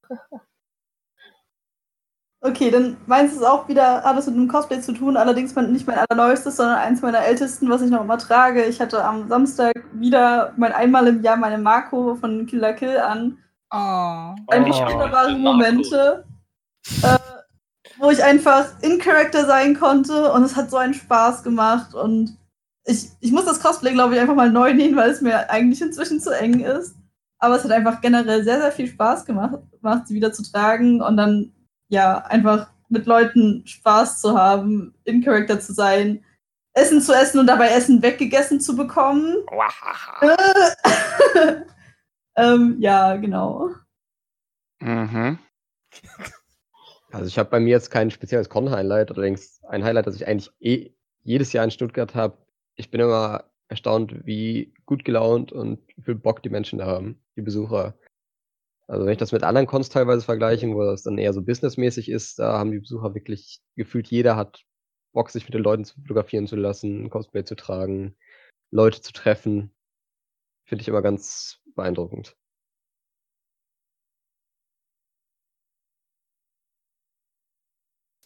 [2.48, 5.98] Okay, dann meins ist auch wieder alles mit einem Cosplay zu tun, allerdings nicht mein
[5.98, 8.66] allerneuestes, sondern eins meiner ältesten, was ich noch immer trage.
[8.66, 13.40] Ich hatte am Samstag wieder mein einmal im Jahr meine Marco von Killer Kill an.
[13.72, 14.36] Oh.
[14.52, 14.92] Eigentlich Oh.
[14.92, 15.32] wunderbare.
[15.32, 16.26] Momente,
[17.02, 17.18] äh,
[17.98, 22.38] wo ich einfach in Character sein konnte und es hat so einen Spaß gemacht und
[22.84, 25.82] ich, ich muss das Cosplay, glaube ich, einfach mal neu nähen, weil es mir eigentlich
[25.82, 26.96] inzwischen zu eng ist.
[27.40, 31.02] Aber es hat einfach generell sehr, sehr viel Spaß gemacht, gemacht sie wieder zu tragen
[31.02, 31.52] und dann
[31.90, 36.24] ja, einfach mit Leuten Spaß zu haben, in Character zu sein,
[36.74, 39.38] Essen zu essen und dabei Essen weggegessen zu bekommen.
[40.22, 41.62] Äh,
[42.36, 43.70] ähm, ja, genau.
[44.82, 45.40] Mhm.
[47.12, 50.52] Also ich habe bei mir jetzt kein spezielles Con-Highlight, allerdings ein Highlight, das ich eigentlich
[50.60, 52.38] eh jedes Jahr in Stuttgart habe.
[52.76, 57.22] Ich bin immer erstaunt, wie gut gelaunt und wie viel Bock die Menschen da haben,
[57.38, 57.98] die Besucher.
[58.88, 62.10] Also wenn ich das mit anderen Cons teilweise vergleiche, wo das dann eher so businessmäßig
[62.10, 64.64] ist, da haben die Besucher wirklich gefühlt, jeder hat
[65.14, 68.16] Bock, sich mit den Leuten zu fotografieren zu lassen, Cosplay zu tragen,
[68.72, 69.74] Leute zu treffen.
[70.68, 72.36] Finde ich immer ganz beeindruckend.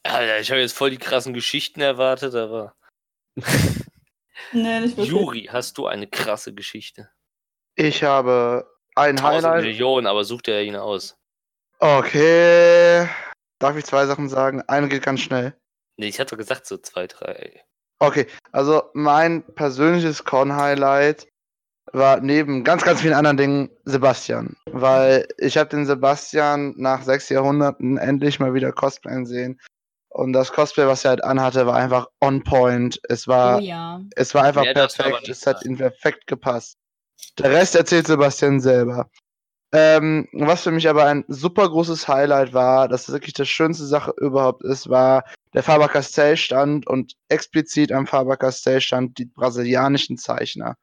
[0.03, 2.76] Alter, ich habe jetzt voll die krassen Geschichten erwartet, aber.
[4.53, 5.10] Nee, nicht wirklich.
[5.10, 7.12] Juri, hast du eine krasse Geschichte?
[7.76, 8.66] Ich habe
[9.00, 9.64] ein Tausend Highlight.
[9.64, 11.18] Millionen, aber such dir ihn aus.
[11.80, 13.08] Okay.
[13.60, 14.62] Darf ich zwei Sachen sagen?
[14.68, 15.56] Eine geht ganz schnell.
[15.97, 17.64] Nee, ich hatte gesagt so zwei, drei.
[18.00, 21.28] Okay, also mein persönliches Con-Highlight
[21.91, 24.56] war neben ganz, ganz vielen anderen Dingen Sebastian.
[24.66, 29.60] Weil ich habe den Sebastian nach sechs Jahrhunderten endlich mal wieder cosplayen sehen.
[30.10, 33.00] Und das Cosplay, was er halt anhatte, war einfach on point.
[33.10, 34.02] Es war, Oh ja.
[34.16, 35.30] es war einfach Mehr perfekt.
[35.30, 36.79] Es hat ihm perfekt gepasst.
[37.38, 39.09] Der Rest erzählt Sebastian selber.
[39.72, 44.13] Ähm, was für mich aber ein super großes Highlight war, dass wirklich die schönste Sache
[44.17, 50.76] überhaupt ist, war der Faber-Castell stand und explizit am Faber-Castell stand die brasilianischen Zeichner.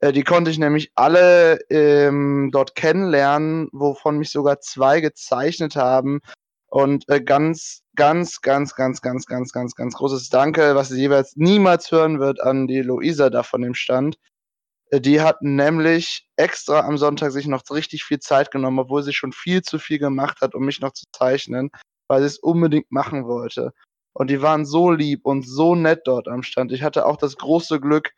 [0.00, 6.20] Äh, die konnte ich nämlich alle ähm, dort kennenlernen, wovon mich sogar zwei gezeichnet haben.
[6.66, 11.34] Und äh, ganz, ganz, ganz, ganz, ganz, ganz, ganz, ganz großes Danke, was sie jeweils
[11.36, 14.16] niemals hören wird an die Luisa da von dem Stand.
[14.92, 19.32] Die hatten nämlich extra am Sonntag sich noch richtig viel Zeit genommen, obwohl sie schon
[19.32, 21.70] viel zu viel gemacht hat, um mich noch zu zeichnen,
[22.08, 23.72] weil sie es unbedingt machen wollte.
[24.14, 26.72] Und die waren so lieb und so nett dort am Stand.
[26.72, 28.12] Ich hatte auch das große Glück,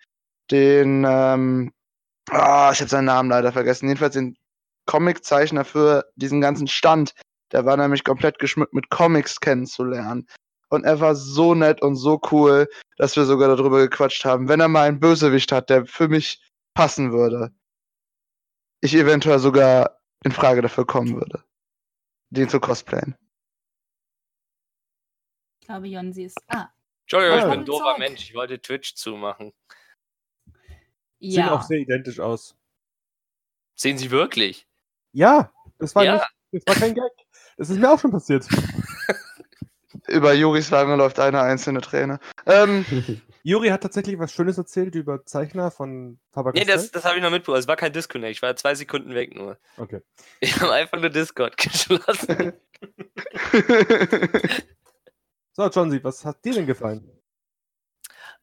[0.51, 1.73] den, ähm,
[2.31, 4.37] ah, ich habe seinen Namen leider vergessen, jedenfalls den
[4.87, 7.13] Comiczeichner für diesen ganzen Stand.
[7.53, 10.27] Der war nämlich komplett geschmückt mit Comics kennenzulernen.
[10.71, 12.67] Und er war so nett und so cool,
[12.97, 16.41] dass wir sogar darüber gequatscht haben, wenn er mal einen Bösewicht hat, der für mich
[16.75, 17.55] passen würde,
[18.81, 21.45] ich eventuell sogar in Frage dafür kommen würde,
[22.31, 23.17] den zu cosplayen.
[25.61, 26.39] Ich glaube, Jonsi ist.
[26.49, 26.69] Ah,
[27.03, 27.99] Entschuldigung, ich bin ein doofer Zurück.
[27.99, 28.29] Mensch.
[28.29, 29.53] Ich wollte Twitch zumachen.
[31.21, 31.53] Sehen ja.
[31.53, 32.57] auch sehr identisch aus.
[33.77, 34.67] Sehen Sie wirklich?
[35.13, 36.27] Ja, das war, Ja.
[36.51, 37.13] nicht, das war kein Gag.
[37.57, 38.47] Das ist mir auch schon passiert.
[40.09, 42.19] Über Juris Wange läuft eine einzelne Träne.
[42.47, 42.85] Ähm,
[43.45, 47.23] Juri hat tatsächlich was Schönes erzählt über Zeichner von faber Nee, das, das habe ich
[47.23, 47.59] noch mitbekommen.
[47.59, 48.37] Es war kein Disconnect.
[48.37, 49.59] Ich war zwei Sekunden weg nur.
[49.77, 50.01] Okay.
[50.41, 52.53] Ich habe einfach nur Discord geschlossen.
[55.55, 57.09] So, Johnsy, was hat dir denn gefallen?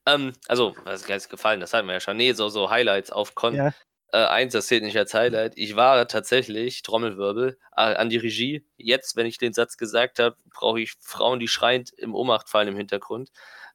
[0.06, 1.60] ähm, also, was ist ganz gefallen?
[1.60, 2.18] Das hatten wir ja schon.
[2.18, 3.56] Nee, so, so Highlights auf Con.
[3.56, 3.74] Ja.
[4.12, 5.54] Äh, eins, das zählt nicht als Highlight.
[5.56, 8.66] Ich war tatsächlich, Trommelwirbel, äh, an die Regie.
[8.78, 12.70] Jetzt, wenn ich den Satz gesagt habe, brauche ich Frauen, die schreiend im Ohnmacht fallen
[12.70, 13.30] im Hintergrund.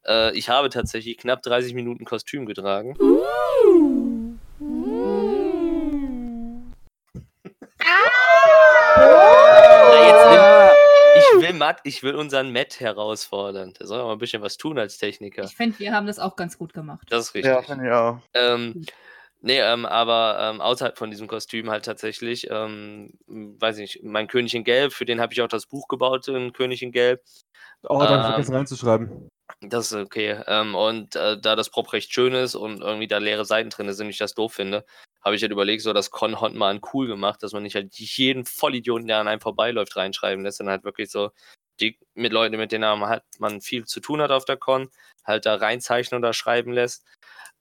[0.05, 2.97] Äh, ich habe tatsächlich knapp 30 Minuten Kostüm getragen.
[2.99, 4.41] Nimm,
[11.17, 13.73] ich will Matt, ich will unseren Matt herausfordern.
[13.79, 15.45] Der soll auch mal ein bisschen was tun als Techniker.
[15.45, 17.07] Ich finde, wir haben das auch ganz gut gemacht.
[17.11, 17.53] Das ist richtig.
[17.53, 18.19] ja, finde ich auch.
[18.35, 18.85] Ähm,
[19.45, 24.27] nee, ähm, aber ähm, außerhalb von diesem Kostüm halt tatsächlich, ähm, weiß ich nicht, mein
[24.27, 27.23] König in Gelb, für den habe ich auch das Buch gebaut, ein König in Gelb.
[27.83, 29.29] Oh, dann Ähm, vergessen reinzuschreiben.
[29.61, 30.41] Das ist okay.
[30.47, 33.93] Ähm, und äh, da das Prop recht schön ist und irgendwie da leere Seiten drin
[33.93, 34.85] sind, ich das doof finde,
[35.23, 37.75] habe ich halt überlegt, so das Con Hot mal an cool gemacht, dass man nicht
[37.75, 41.31] halt jeden Vollidioten, der an einem vorbeiläuft, reinschreiben lässt, sondern halt wirklich so
[41.81, 44.91] die mit Leuten, mit denen man, halt, man viel zu tun hat auf der Con,
[45.25, 47.05] halt da reinzeichnen oder schreiben lässt.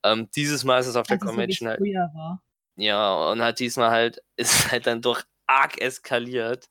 [0.03, 1.79] Ähm, dieses Mal ist es auf der Also so Convention halt.
[1.79, 2.41] war.
[2.75, 6.69] Ja, und halt diesmal halt ist halt dann doch arg eskaliert.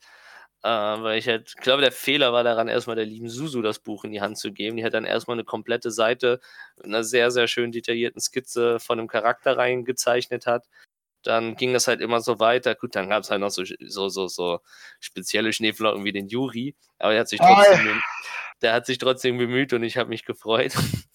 [0.64, 3.80] Äh, weil ich halt, ich glaube, der Fehler war daran, erstmal der lieben Susu das
[3.80, 4.76] Buch in die Hand zu geben.
[4.76, 6.40] Die hat dann erstmal eine komplette Seite
[6.76, 10.68] mit einer sehr, sehr schön detaillierten Skizze von einem Charakter reingezeichnet hat.
[11.22, 12.74] Dann ging das halt immer so weiter.
[12.74, 14.60] Gut, dann gab es halt noch so, so, so, so
[15.00, 16.74] spezielle Schneeflocken wie den Juri.
[16.98, 18.00] Aber der hat sich trotzdem, Ei.
[18.62, 20.74] der hat sich trotzdem bemüht und ich habe mich gefreut.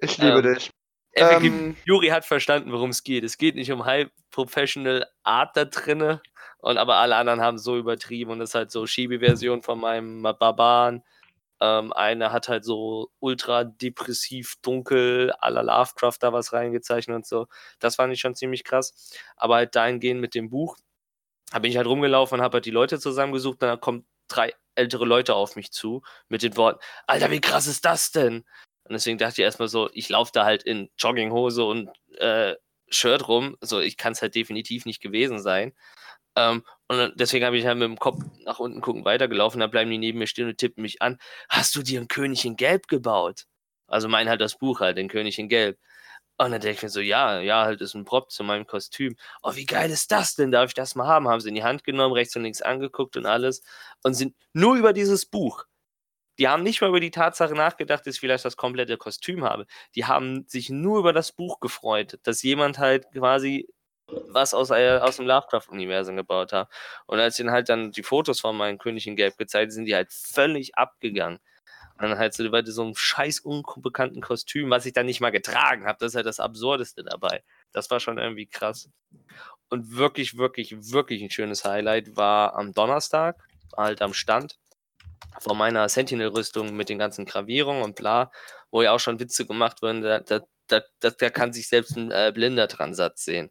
[0.00, 0.70] Ich liebe Ähm, dich.
[1.12, 3.24] Effektiv, Ähm, Juri hat verstanden, worum es geht.
[3.24, 6.22] Es geht nicht um High Professional Art da drinne.
[6.58, 10.22] Und aber alle anderen haben so übertrieben und das ist halt so Schiebe-Version von meinem
[10.22, 11.04] Barbaren.
[11.60, 17.26] Ähm, einer hat halt so ultra depressiv, dunkel, à la Lovecraft da was reingezeichnet und
[17.26, 17.46] so.
[17.80, 19.12] Das fand ich schon ziemlich krass.
[19.36, 20.76] Aber halt dahingehend mit dem Buch,
[21.52, 25.04] da bin ich halt rumgelaufen und habe halt die Leute zusammengesucht dann kommen drei ältere
[25.04, 28.44] Leute auf mich zu mit den Worten, Alter, wie krass ist das denn?
[28.84, 32.54] Und deswegen dachte ich erstmal so, ich laufe da halt in Jogginghose und äh,
[32.88, 33.56] Shirt rum.
[33.60, 35.74] So, ich kann es halt definitiv nicht gewesen sein.
[36.38, 39.60] Ähm, und deswegen habe ich halt mit dem Kopf nach unten gucken weitergelaufen.
[39.60, 41.18] Da bleiben die neben mir stehen und tippen mich an.
[41.48, 43.46] Hast du dir einen König in Gelb gebaut?
[43.88, 45.78] Also mein halt das Buch halt, den König in Gelb.
[46.38, 49.16] Und dann denke ich mir so, ja, ja, halt ist ein Prop zu meinem Kostüm.
[49.42, 50.52] Oh, wie geil ist das denn?
[50.52, 51.28] Darf ich das mal haben?
[51.28, 53.62] Haben sie in die Hand genommen, rechts und links angeguckt und alles.
[54.04, 55.64] Und sind nur über dieses Buch.
[56.38, 59.66] Die haben nicht mal über die Tatsache nachgedacht, dass ich vielleicht das komplette Kostüm habe.
[59.96, 63.68] Die haben sich nur über das Buch gefreut, dass jemand halt quasi
[64.08, 66.68] was aus, äh, aus dem Lovecraft-Universum gebaut hat.
[67.06, 69.94] Und als ihnen halt dann die Fotos von meinem König in Gelb gezeigt sind, die
[69.94, 71.38] halt völlig abgegangen.
[71.98, 75.30] Und dann halt so bei so einem scheiß unbekannten Kostüm, was ich dann nicht mal
[75.30, 75.98] getragen habe.
[76.00, 77.42] Das ist halt das Absurdeste dabei.
[77.72, 78.88] Das war schon irgendwie krass.
[79.68, 83.36] Und wirklich, wirklich, wirklich ein schönes Highlight war am Donnerstag,
[83.76, 84.58] halt am Stand
[85.40, 88.30] von meiner Sentinel-Rüstung mit den ganzen Gravierungen und bla,
[88.70, 92.10] wo ja auch schon Witze gemacht wurden, da, da, da, da, kann sich selbst ein
[92.10, 93.50] äh, Blinder dran satt sehen.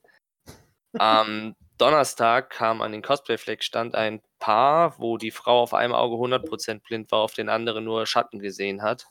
[1.00, 6.82] Am Donnerstag kam an den Cosplay-Fleck-Stand ein Paar, wo die Frau auf einem Auge 100%
[6.82, 9.06] blind war, auf den anderen nur Schatten gesehen hat.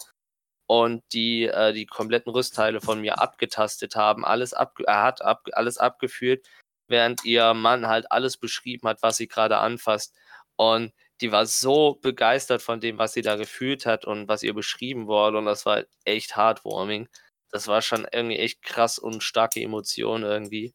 [0.66, 5.46] Und die äh, die kompletten Rüstteile von mir abgetastet haben, alles abge er hat ab
[5.52, 6.46] alles abgeführt,
[6.88, 10.14] während ihr Mann halt alles beschrieben hat, was sie gerade anfasst.
[10.56, 14.54] Und die war so begeistert von dem, was sie da gefühlt hat und was ihr
[14.54, 15.38] beschrieben wurde.
[15.38, 17.08] Und das war echt heartwarming.
[17.50, 20.74] Das war schon irgendwie echt krass und starke Emotionen irgendwie.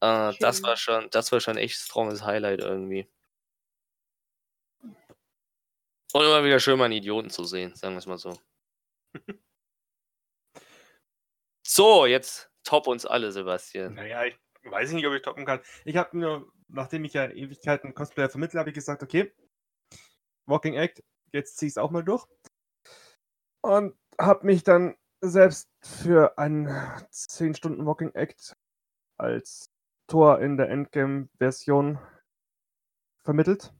[0.00, 3.08] Äh, das war schon, das war schon echt stronges Highlight irgendwie.
[6.12, 8.36] Und immer wieder schön mal einen Idioten zu sehen, sagen wir es mal so.
[11.66, 13.94] so, jetzt top uns alle, Sebastian.
[13.94, 15.60] Naja, ich weiß nicht, ob ich toppen kann.
[15.84, 19.32] Ich habe nur, nachdem ich ja Ewigkeiten Cosplayer vermittle, habe ich gesagt, okay,
[20.46, 22.26] Walking Act, jetzt zieh ich es auch mal durch.
[23.62, 26.68] Und habe mich dann selbst für einen
[27.10, 28.56] 10 Stunden Walking Act
[29.18, 29.69] als
[30.10, 31.98] Tor in der Endgame-Version
[33.22, 33.72] vermittelt.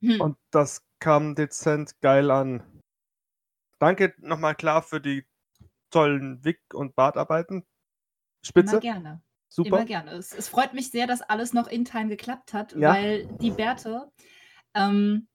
[0.00, 0.20] Hm.
[0.20, 2.62] Und das kam dezent geil an.
[3.78, 5.26] Danke nochmal klar für die
[5.90, 7.66] tollen Wick- und Bartarbeiten.
[8.44, 9.22] Spitze, Immer gerne.
[9.48, 9.68] super.
[9.78, 10.12] Immer gerne.
[10.12, 12.94] Es, es freut mich sehr, dass alles noch in Time geklappt hat, Ja.
[12.94, 14.12] weil die Bärte,
[14.74, 15.26] ähm,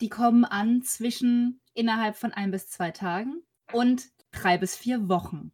[0.00, 3.42] die kommen an zwischen innerhalb von ein bis zwei Tagen
[3.72, 5.52] und drei bis vier Wochen.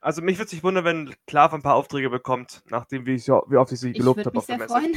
[0.00, 3.56] Also mich würde sich wundern, wenn Klav ein paar Aufträge bekommt, nachdem wie, ich, wie
[3.56, 4.72] oft ich sie gelobt habe auf der Messe.
[4.72, 4.96] freuen.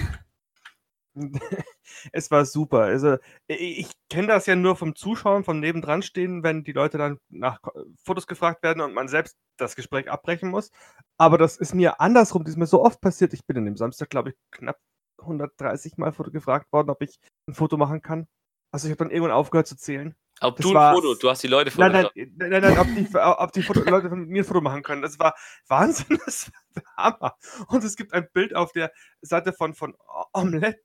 [2.12, 2.82] es war super.
[2.82, 7.20] Also ich, kenne das ja nur vom Zuschauen, vom Nebendran stehen, wenn die Leute dann
[7.30, 7.60] nach
[8.04, 10.72] Fotos gefragt werden und man selbst das Gespräch abbrechen muss.
[11.18, 13.34] Aber das ist mir andersrum, das ist mir so oft passiert.
[13.34, 14.80] Ich bin an dem Samstag, glaube ich, knapp
[15.20, 18.28] 130 Mal gefragt worden, ob ich ein Foto machen kann.
[18.72, 20.16] Also ich habe dann irgendwann aufgehört zu zählen.
[20.44, 22.32] Ob Das du ein war- Foto, du hast die Leute Nein, nein, fotografiert.
[22.38, 25.02] nein, nein, ob die, ob die Foto, Leute von mir ein Foto machen können.
[25.02, 25.36] Das war
[25.68, 27.38] Wahnsinn, das war Hammer.
[27.68, 28.92] Und es gibt ein Bild auf der
[29.22, 29.96] Seite von, von
[30.34, 30.82] Omelette.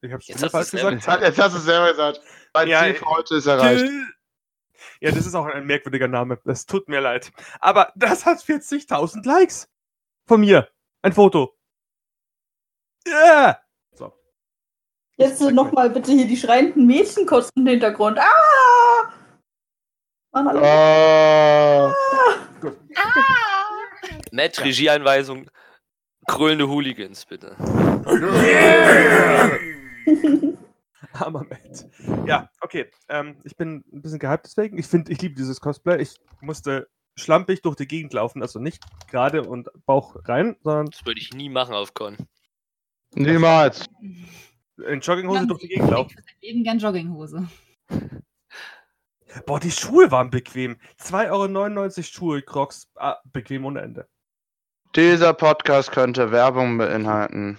[0.00, 1.22] Ich habe Jetzt falsch du's selber gesagt.
[1.22, 2.20] Jetzt, hast du es selber gesagt.
[2.54, 3.84] Mein Ja, Ziel für heute ist erreicht.
[5.00, 6.40] Ja, das ist auch ein merkwürdiger Name.
[6.44, 7.30] Das tut mir leid.
[7.60, 9.68] Aber das hat 40.000 Likes.
[10.26, 10.68] Von mir.
[11.02, 11.56] Ein Foto.
[13.06, 13.58] Ja.
[13.92, 14.12] So.
[15.16, 18.18] Jetzt nochmal bitte hier die schreienden Mädchen kurz im Hintergrund.
[18.18, 18.24] Ah!
[20.32, 20.60] Mann, alle.
[20.62, 21.92] Oh,
[24.32, 25.48] Matt, Regieanweisung,
[26.26, 27.54] krönende Hooligans, bitte.
[31.14, 31.86] Hammer, Matt.
[32.26, 32.90] Ja, okay.
[33.08, 34.78] Ähm, ich bin ein bisschen gehypt deswegen.
[34.78, 36.00] Ich finde, ich liebe dieses Cosplay.
[36.00, 38.40] Ich musste schlampig durch die Gegend laufen.
[38.40, 42.16] Also nicht gerade und Bauch rein, sondern Das würde ich nie machen auf Con.
[43.14, 43.84] niemals.
[44.00, 46.10] in Jogginghose durch die Gegend laufen.
[46.16, 47.46] für sein Leben gern Jogginghose.
[49.46, 50.78] Boah, die Schuhe waren bequem.
[51.00, 52.90] 2,99 Euro Schuhe, Crocs.
[52.96, 54.08] Ah, bequem ohne Ende.
[54.94, 57.58] Dieser Podcast könnte Werbung beinhalten.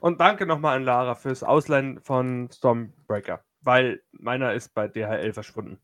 [0.00, 5.80] Und danke nochmal an Lara fürs Ausleihen von Stormbreaker, weil meiner ist bei DHL verschwunden.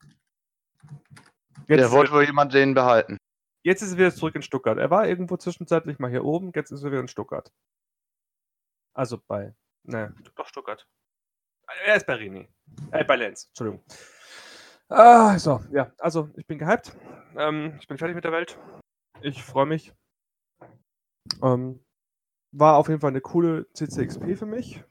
[1.68, 3.16] Jetzt, Der wollte wohl jemand den behalten.
[3.62, 4.76] jetzt ist er wieder zurück in Stuttgart.
[4.78, 7.50] Er war irgendwo zwischenzeitlich mal hier oben, jetzt ist er wieder in Stuttgart.
[8.94, 10.86] Also bei, ne, Doch, Stuttgart.
[11.86, 12.48] er ist bei Rini.
[12.90, 13.84] Äh, bei Lenz, Entschuldigung.
[14.94, 16.94] Ah, so, ja, also ich bin gehypt.
[17.34, 18.58] Ähm, ich bin fertig mit der Welt.
[19.22, 19.94] Ich freue mich.
[21.42, 21.82] Ähm,
[22.52, 24.84] war auf jeden Fall eine coole CCXP für mich.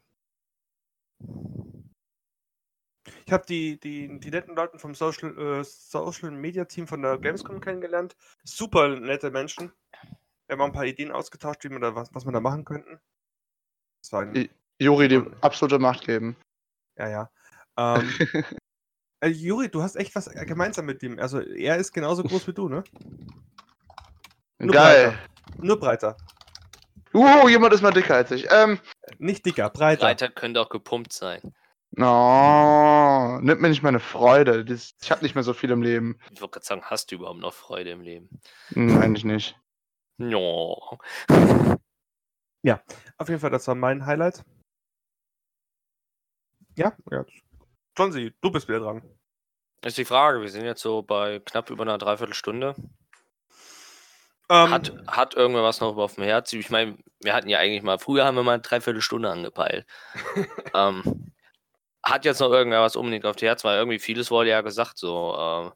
[3.26, 7.20] Ich habe die, die, die netten Leute vom Social, äh, Social Media Team von der
[7.20, 8.16] Gamescom kennengelernt.
[8.44, 9.72] Super nette Menschen.
[10.48, 13.00] Wir haben ein paar Ideen ausgetauscht, wie man da, was, was wir da machen könnten.
[14.02, 14.50] Das war ein,
[14.80, 16.36] Juri die absolute Macht geben.
[16.98, 17.32] ja, ja.
[17.78, 18.10] Ähm,
[19.22, 21.20] äh, Juri, du hast echt was gemeinsam mit ihm.
[21.20, 22.84] Also er ist genauso groß wie du, ne?
[24.60, 25.18] Nur Geil.
[25.58, 26.18] Nur breiter.
[27.14, 28.48] Uh, jemand ist mal dicker als ich.
[28.52, 28.80] Ähm,
[29.18, 30.06] Nicht dicker, breiter.
[30.06, 31.54] Breiter könnte auch gepumpt sein.
[31.92, 34.64] no, nimmt mir nicht meine Freude.
[34.64, 36.18] Das, ich habe nicht mehr so viel im Leben.
[36.32, 38.42] Ich wollte gerade sagen, hast du überhaupt noch Freude im Leben?
[38.70, 39.58] Hm, eigentlich nicht.
[40.18, 41.00] No.
[43.18, 44.44] Auf jeden Fall, das war mein Highlight.
[46.78, 47.26] Ja, ja.
[47.98, 49.02] Johnsy, du bist wieder dran.
[49.84, 52.76] Ist die Frage, wir sind jetzt so bei knapp über einer Dreiviertelstunde.
[54.50, 56.52] Ähm, Hat, hat irgendwer was noch auf dem Herz?
[56.54, 59.86] Ich meine, wir hatten ja eigentlich mal, früher haben wir mal eine Dreiviertelstunde angepeilt.
[60.76, 61.32] ähm,
[62.04, 64.98] hat jetzt noch irgendwer was unbedingt auf dem Herz, weil irgendwie vieles wurde ja gesagt,
[64.98, 65.36] so.
[65.38, 65.72] Ähm,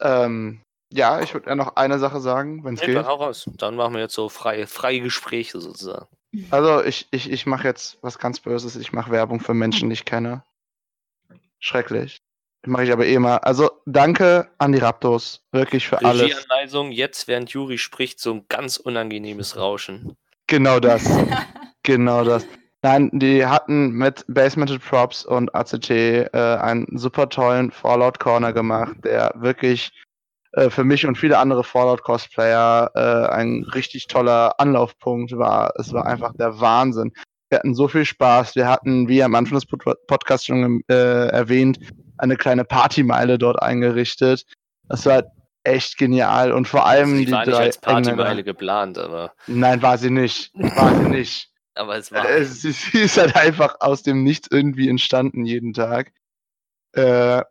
[0.00, 2.96] Ähm, ja, ich würde ja noch eine Sache sagen, wenn es nee, geht.
[2.96, 3.48] dann hau raus.
[3.56, 6.08] Dann machen wir jetzt so freie, freie Gespräche sozusagen.
[6.50, 8.76] Also ich, ich, ich mache jetzt was ganz Böses.
[8.76, 10.44] Ich mache Werbung für Menschen, die ich kenne.
[11.60, 12.20] Schrecklich.
[12.66, 13.38] Mache ich aber eh mal.
[13.38, 15.42] Also danke an die Raptors.
[15.52, 16.22] Wirklich für alles.
[16.22, 20.14] Regieanweisung, jetzt während Juri spricht, so ein ganz unangenehmes Rauschen.
[20.46, 21.04] Genau das.
[21.82, 22.46] genau das.
[22.82, 28.96] Nein, die hatten mit Basemental Props und ACT äh, einen super tollen Fallout Corner gemacht,
[29.04, 29.90] der wirklich
[30.52, 35.72] äh, für mich und viele andere Fallout-Cosplayer äh, ein richtig toller Anlaufpunkt war.
[35.76, 37.12] Es war einfach der Wahnsinn.
[37.50, 38.54] Wir hatten so viel Spaß.
[38.54, 41.78] Wir hatten, wie am Anfang des Pod Podcasts schon äh, erwähnt,
[42.16, 44.46] eine kleine Partymeile dort eingerichtet.
[44.88, 45.24] Das war
[45.64, 48.42] echt genial und vor allem Also, die die war nicht drei als Partymeile Engländer.
[48.44, 50.52] geplant, aber, Nein, war sie nicht.
[50.54, 51.50] War sie nicht.
[51.74, 52.28] aber es war.
[52.28, 56.12] Äh, sie, sie ist halt einfach aus dem Nichts irgendwie entstanden jeden Tag.
[56.92, 57.42] Äh,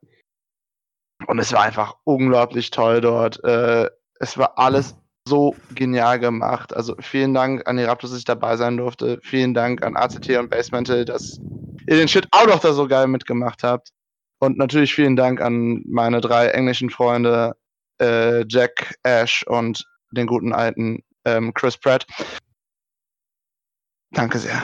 [1.28, 3.44] und es war einfach unglaublich toll dort.
[3.44, 3.90] Äh,
[4.22, 4.96] es war alles
[5.30, 6.76] so genial gemacht.
[6.76, 9.20] Also vielen Dank an die Raptors, dass ich dabei sein durfte.
[9.24, 11.40] Vielen Dank an ACT und Basemental, dass
[11.88, 13.90] ihr den Shit auch noch da so geil mitgemacht habt.
[14.40, 17.56] Und natürlich vielen Dank an meine drei englischen Freunde,
[18.02, 22.06] äh, Jack, Ash und den guten alten ähm, Chris Pratt.
[24.12, 24.62] Danke sehr.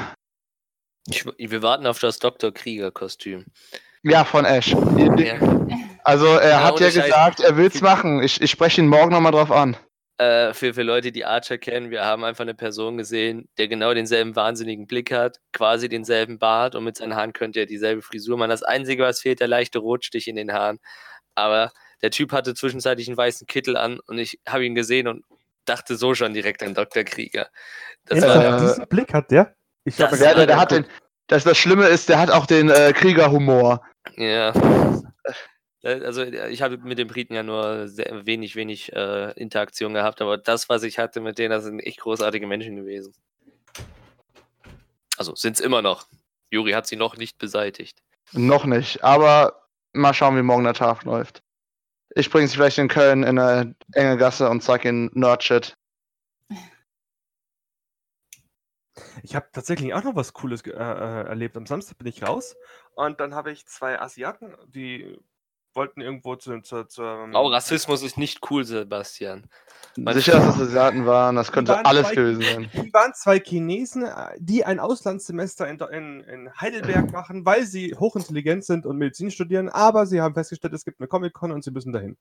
[1.07, 2.51] Ich, wir warten auf das Dr.
[2.51, 3.45] Krieger-Kostüm.
[4.03, 4.69] Ja, von Ash.
[5.17, 5.37] Ja.
[6.03, 8.21] Also er Ja, hat ohne ja gesagt, er will's machen.
[8.21, 9.75] Ich, ich spreche ihn morgen nochmal drauf an.
[10.17, 13.93] Äh, für, für Leute, die Archer kennen, wir haben einfach eine Person gesehen, der genau
[13.93, 18.37] denselben wahnsinnigen Blick hat, quasi denselben Bart und mit seinen Haaren könnte er dieselbe Frisur
[18.37, 18.49] machen.
[18.49, 20.79] Das Einzige, was fehlt, der leichte Rotstich in den Haaren.
[21.35, 25.25] Aber der Typ hatte zwischenzeitlich einen weißen Kittel an und ich habe ihn gesehen und
[25.65, 27.03] dachte so schon direkt an Dr.
[27.03, 27.49] Krieger.
[28.05, 29.53] Das war Ernsthaft, äh, diesen Blick hat der?
[29.83, 30.85] Ich das hab Ja, war der, der der hat den.
[31.27, 33.81] Das, das Schlimme ist, der hat auch den äh, Kriegerhumor.
[34.15, 34.53] Ja.
[35.85, 39.93] Äh, Also äh, ich habe mit den Briten ja nur sehr wenig, wenig äh, Interaktion
[39.93, 43.13] gehabt, aber das, was ich hatte mit denen, das sind echt großartige Menschen gewesen.
[45.17, 46.07] Also sind es immer noch.
[46.51, 48.01] Juri hat sie noch nicht beseitigt.
[48.33, 51.41] Noch nicht, aber mal schauen, wie morgen der Tag läuft.
[52.15, 55.77] Ich bringe sie vielleicht in Köln in eine enge Gasse und zeig ihnen Nerdshit.
[59.23, 61.57] Ich habe tatsächlich auch noch was Cooles äh, äh, erlebt.
[61.57, 62.55] Am Samstag bin ich raus
[62.95, 65.17] und dann habe ich zwei Asiaten, die
[65.75, 69.47] wollten irgendwo zu, zu, zu Oh, Rassismus ist nicht cool, Sebastian.
[69.97, 72.69] Man- Sicher, dass es Asiaten waren, das könnte waren alles zwei- gewesen sein.
[72.73, 77.95] Die waren zwei Chinesen, äh, die ein Auslandssemester in, in, in Heidelberg machen, weil sie
[77.95, 81.71] hochintelligent sind und Medizin studieren, aber sie haben festgestellt, es gibt eine Comic-Con und sie
[81.71, 82.17] müssen dahin.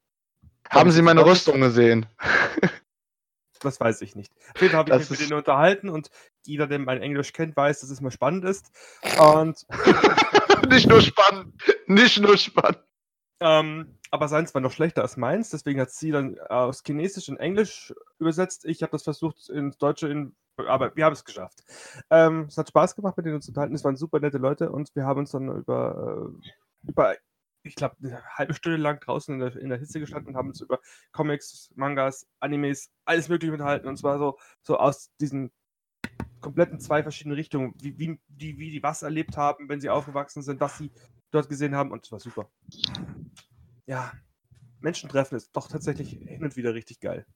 [0.71, 2.07] Haben Sie meine Rüstung gesehen?
[3.61, 4.31] Das weiß ich nicht.
[4.55, 6.11] Auf jeden Fall habe ich Das mich mit denen unterhalten und
[6.45, 8.71] jeder, der mein Englisch kennt, weiß, dass es mal spannend ist.
[9.19, 9.65] Und
[10.69, 11.55] nicht nur spannend.
[11.87, 12.81] Nicht nur spannend.
[13.45, 17.37] Ähm, aber seins war noch schlechter als meins, deswegen hat sie dann aus Chinesisch in
[17.37, 18.65] Englisch übersetzt.
[18.65, 21.63] Ich habe das versucht ins Deutsche, in, aber wir haben es geschafft.
[22.09, 23.75] Ähm, es hat Spaß gemacht, mit denen uns zu unterhalten.
[23.75, 27.17] Es waren super nette Leute und wir haben uns dann über, äh, über
[27.65, 30.49] ich glaube, eine halbe Stunde lang draußen in der, in der Hitze gestanden und haben
[30.49, 30.79] uns über
[31.13, 33.89] Comics, Mangas, Animes, alles Mögliche unterhalten.
[33.89, 35.51] Und zwar so, so aus diesen
[36.41, 39.91] komplett in zwei verschiedene Richtungen, wie, wie, die, wie die was erlebt haben, wenn sie
[39.91, 40.91] aufgewachsen sind, was sie
[41.35, 42.49] dort gesehen haben und es war super.
[43.87, 44.13] Ja,
[44.81, 47.27] Menschen treffen ist doch tatsächlich hin und wieder richtig geil.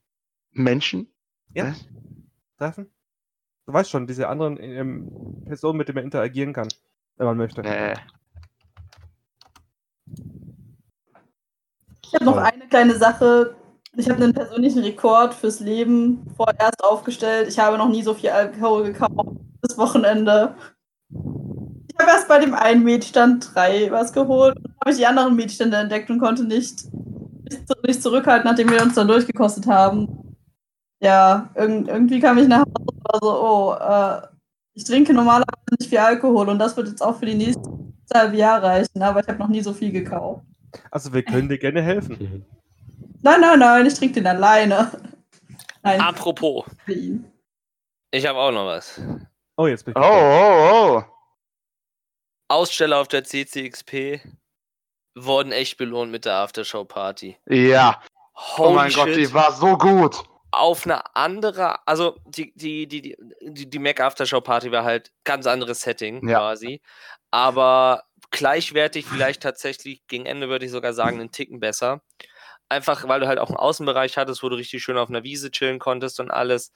[0.53, 1.13] Menschen?
[1.55, 1.87] Ja, Was?
[2.59, 2.91] treffen?
[3.67, 6.69] Du weißt schon, diese anderen ähm, Personen, mit denen man interagieren kann,
[7.17, 7.61] wenn man möchte.
[7.63, 7.95] Nee.
[12.05, 12.43] Ich habe noch Toll.
[12.43, 13.55] eine kleine Sache.
[13.97, 17.49] Ich habe einen persönlichen Rekord fürs Leben vorerst aufgestellt.
[17.49, 20.55] Ich habe noch nie so viel Alkohol gekauft das Wochenende.
[22.01, 24.57] Ich habe erst bei dem einen Mietstand drei was geholt.
[24.57, 26.85] Dann habe ich die anderen Mietstände entdeckt und konnte nicht,
[27.45, 30.37] nicht, zu- nicht zurückhalten, nachdem wir uns dann durchgekostet haben.
[31.01, 34.29] Ja, irg irgendwie kam ich nach Hause und war so, oh, äh,
[34.75, 35.47] ich trinke normalerweise
[35.79, 39.21] nicht viel Alkohol und das wird jetzt auch für die nächsten halbe Jahr reichen, aber
[39.21, 40.43] ich habe noch nie so viel gekauft.
[40.91, 42.45] Also wir können dir gerne helfen.
[43.23, 44.91] Nein, nein, nein, ich trinke den alleine.
[45.83, 49.01] Nein, Apropos, ich habe auch noch was.
[49.57, 51.03] Oh, jetzt bin ich Oh, oh, oh.
[52.49, 54.21] Aussteller auf der CCXP
[55.15, 57.37] wurden echt belohnt mit der Aftershow-Party.
[57.47, 58.03] Ja.
[58.35, 59.17] Holy Oh mein Gott, shit.
[59.17, 60.23] die war so gut.
[60.53, 65.47] auf eine andere, also die, die, die, die, die, Mac Aftershow Party war halt ganz
[65.47, 66.39] anderes Setting Ja.
[66.39, 66.81] quasi.
[67.31, 72.01] Aber gleichwertig, vielleicht tatsächlich gegen Ende würde ich sogar sagen, einen Ticken besser.
[72.71, 75.51] Einfach, weil du halt auch einen Außenbereich hattest, wo du richtig schön auf einer Wiese
[75.51, 76.73] chillen konntest und alles.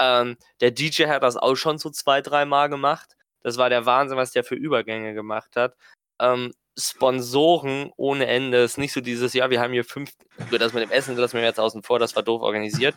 [0.00, 3.14] Ähm, der DJ hat das auch schon so zwei, dreimal gemacht.
[3.44, 5.76] Das war der Wahnsinn, was der für Übergänge gemacht hat.
[6.20, 8.64] Ähm, Sponsoren ohne Ende.
[8.64, 10.12] Ist nicht so dieses, ja, wir haben hier fünf,
[10.50, 12.96] das mit dem Essen lassen wir jetzt außen vor, das war doof organisiert.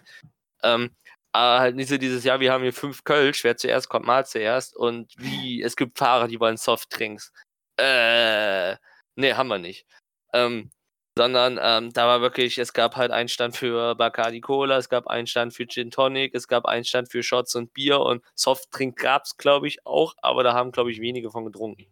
[0.63, 0.91] Ähm,
[1.33, 4.25] aber halt nicht so dieses, ja, wir haben hier fünf Kölsch, wer zuerst kommt, mal
[4.25, 4.75] zuerst.
[4.75, 7.31] Und wie, es gibt Fahrer, die wollen Softdrinks.
[7.77, 8.75] Äh,
[9.15, 9.85] nee, haben wir nicht.
[10.33, 10.71] Ähm,
[11.17, 15.07] sondern ähm, da war wirklich, es gab halt einen Stand für Bacardi Cola, es gab
[15.07, 18.97] einen Stand für Gin Tonic, es gab einen Stand für Shots und Bier und Softdrink
[18.97, 21.87] gab es, glaube ich, auch, aber da haben, glaube ich, wenige von getrunken.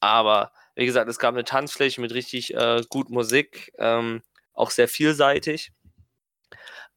[0.00, 4.22] Aber wie gesagt, es gab eine Tanzfläche mit richtig äh, gut Musik, ähm,
[4.54, 5.72] auch sehr vielseitig.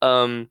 [0.01, 0.49] Ähm,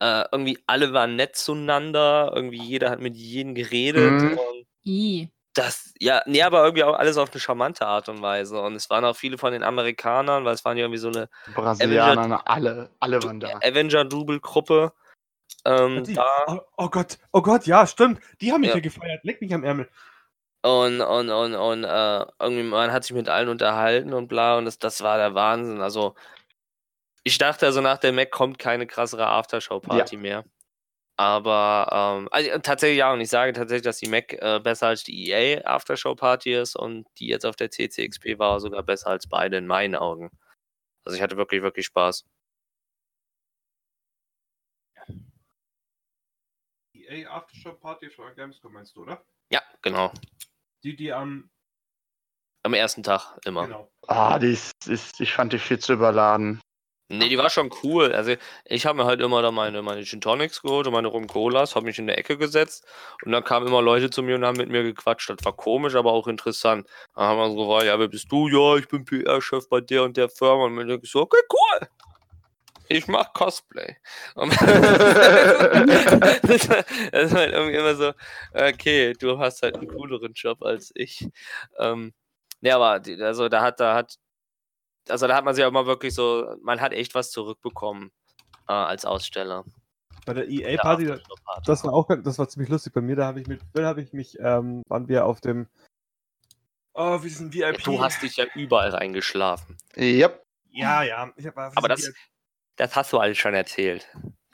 [0.00, 4.38] äh, irgendwie alle waren nett zueinander, irgendwie jeder hat mit jedem geredet Mhm.
[4.38, 5.28] und I.
[5.58, 8.60] das, ja, nee, aber irgendwie auch alles auf eine charmante Art und Weise.
[8.60, 11.28] Und es waren auch viele von den Amerikanern, weil es waren ja irgendwie so eine
[11.54, 13.58] Brasilianer, ne, alle, alle waren da.
[13.62, 14.92] Avenger-Double-Gruppe.
[15.64, 18.20] Ähm, Die, oh, oh Gott, oh Gott, ja, stimmt.
[18.40, 18.76] Die haben mich Ja.
[18.76, 19.24] ja, gefeiert.
[19.24, 19.88] Leck mich am Ärmel.
[20.62, 24.64] und, und, und, und äh, irgendwie, man hat sich mit allen unterhalten und bla, und
[24.66, 25.80] das, das war der Wahnsinn.
[25.80, 26.14] Also,
[27.24, 30.44] ich dachte also, nach der Mac kommt keine krassere Aftershow-Party mehr.
[31.18, 34.86] Aber ähm, also, äh, tatsächlich ja, und ich sage tatsächlich, dass die Mac äh, besser
[34.86, 39.26] als die EA Aftershow-Party ist und die jetzt auf der CCXP war sogar besser als
[39.26, 40.30] beide in meinen Augen.
[41.04, 42.24] Also ich hatte wirklich, wirklich Spaß.
[46.94, 49.24] EA Aftershow Party für Gamescom meinst du, oder?
[49.50, 50.12] Ja, genau.
[50.84, 51.50] Die, die am.
[52.62, 53.66] Am ersten Tag immer.
[53.66, 53.90] genau.
[54.06, 56.60] Ah, die ist, ist, ich fand die viel zu überladen.
[57.10, 58.12] Nee, die war schon cool.
[58.12, 58.34] Also
[58.66, 61.74] ich habe mir halt immer da meine, meine Gin Tonics geholt und meine Rum Colas,
[61.74, 62.86] habe mich in der Ecke gesetzt
[63.24, 65.30] und dann kamen immer Leute zu mir und haben mit mir gequatscht.
[65.30, 66.86] Das war komisch, aber auch interessant.
[67.14, 68.48] Dann haben wir so gefragt, ja, wer bist du?
[68.48, 70.64] Ja, ich bin PR-Chef bei der und der Firma.
[70.64, 71.88] Und dann denk ich so, okay, cool.
[72.88, 73.96] Ich mach Cosplay.
[77.10, 78.12] Das, war halt irgendwie immer so,
[78.52, 81.26] okay, du hast halt einen cooleren Job als ich.
[81.78, 82.12] Ähm,
[82.60, 84.18] nee, aber also da hat, da hat
[85.10, 88.10] also da hat man sich auch mal wirklich so, man hat echt was zurückbekommen
[88.68, 89.64] äh, als Aussteller.
[90.26, 91.62] Bei der EA Der Party, Aftershow-Party.
[91.66, 92.92] das war auch das war ziemlich lustig.
[92.92, 95.66] Bei mir, da habe ich mit Phil habe ich mich, ähm, waren wir auf dem.
[96.94, 97.82] Oh, wie ist ein VIP?
[97.84, 99.78] Du hast dich ja überall reingeschlafen.
[99.96, 100.42] Yep.
[100.70, 101.30] Ja, ja.
[101.36, 102.12] Ich hab, Aber das,
[102.76, 104.08] das hast du alles schon erzählt.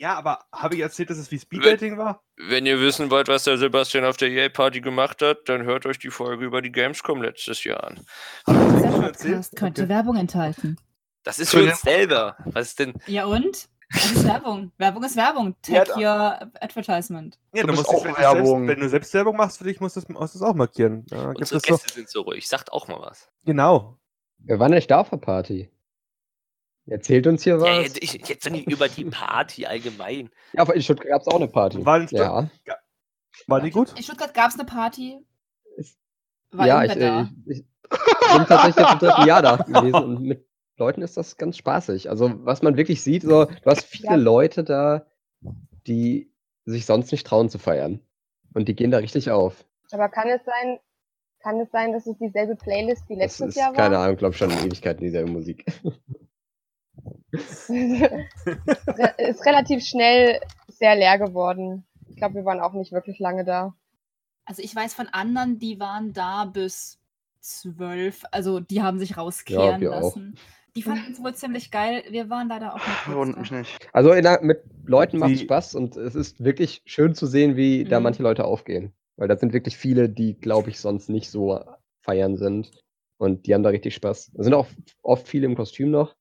[0.05, 2.23] Ja, aber habe ich erzählt, dass es wie Speeddating war?
[2.37, 5.99] Wenn ihr wissen wollt, was der Sebastian auf der EA-Party gemacht hat, dann hört euch
[5.99, 8.01] die Folge über die Gamescom letztes Jahr an.
[8.45, 9.01] Das Dieser?
[9.01, 9.89] Podcast könnte Okay.
[9.89, 10.77] Werbung enthalten.
[11.23, 12.37] Das ist Für uns selber.
[12.45, 12.93] Was ist denn?
[13.07, 13.67] Ja und?
[13.95, 14.73] Das ist Werbung.
[14.77, 15.57] Werbung ist Werbung.
[15.69, 17.39] Ja, Take your advertisement.
[17.55, 18.69] Ja, Du du musst dich, auch wenn, du selbst, Werbung.
[18.69, 21.07] wenn du selbst Werbung machst für dich, musst du musst du es auch markieren.
[21.07, 22.47] Gibt Unsere es so, Gäste sind so ruhig.
[22.47, 23.31] Sagt auch mal was.
[23.47, 23.97] genau.
[24.37, 25.71] Wir waren nicht da auf der Party.
[26.87, 27.83] Erzählt uns hier Ja, was.
[27.85, 30.31] jetzt, ich, jetzt nicht über die Party allgemein.
[30.53, 31.85] Ja, aber in Stuttgart gab es auch eine Party.
[31.85, 32.51] War ja,
[33.47, 33.93] War die gut?
[33.97, 35.19] In Stuttgart gab es eine Party.
[36.51, 40.23] War ja ich, äh, ich, ich bin tatsächlich jetzt im dritten Jahr da gewesen und
[40.23, 42.11] mit Leuten ist das ganz spaßig.
[42.11, 44.15] Also, was man wirklich sieht, so, du hast viele Ja.
[44.17, 45.07] Leute da,
[45.87, 46.31] die
[46.65, 48.01] sich sonst nicht trauen zu feiern.
[48.55, 49.65] Und die gehen da richtig auf.
[49.93, 50.79] Aber kann es sein,
[51.41, 53.75] kann es sein, dass es dieselbe Playlist wie Das letztes ist, Jahr war?
[53.77, 55.65] keine Ahnung, glaube ich schon in Ewigkeiten dieselbe Musik.
[57.33, 57.71] Ist
[59.47, 61.85] relativ schnell sehr leer geworden.
[62.09, 63.75] Ich glaube, wir waren auch nicht wirklich lange da.
[64.45, 66.99] Also ich weiß von anderen, die waren da bis
[67.41, 68.25] zwölf.
[68.31, 70.03] Also die haben sich rauskehren wir auch.
[70.03, 70.37] lassen.
[70.77, 72.03] Die fanden es wohl ziemlich geil.
[72.11, 73.07] Wir waren leider auch nicht.
[73.51, 73.57] da.
[73.59, 73.77] mich.
[73.93, 77.57] Also in der, mit Leuten macht es Spaß und es ist wirklich schön zu sehen,
[77.57, 78.05] wie da Mhm.
[78.05, 78.93] manche Leute aufgehen.
[79.17, 81.61] Weil da sind wirklich viele, die, glaube ich, sonst nicht so
[82.03, 82.73] feiern sind.
[83.19, 84.33] Und die haben da richtig Spaß.
[84.35, 84.67] Da sind auch
[85.03, 86.17] oft viele im Kostüm noch.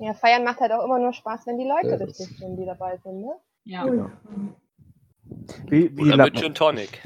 [0.00, 2.56] Ja, feiern macht halt auch immer nur Spaß, wenn die Leute Ja, das- richtig sind,
[2.56, 3.34] die dabei sind, ne?
[3.64, 3.84] Ja.
[3.84, 4.04] Ui.
[5.68, 7.00] Wie, wie Oder mit Gin Tonic.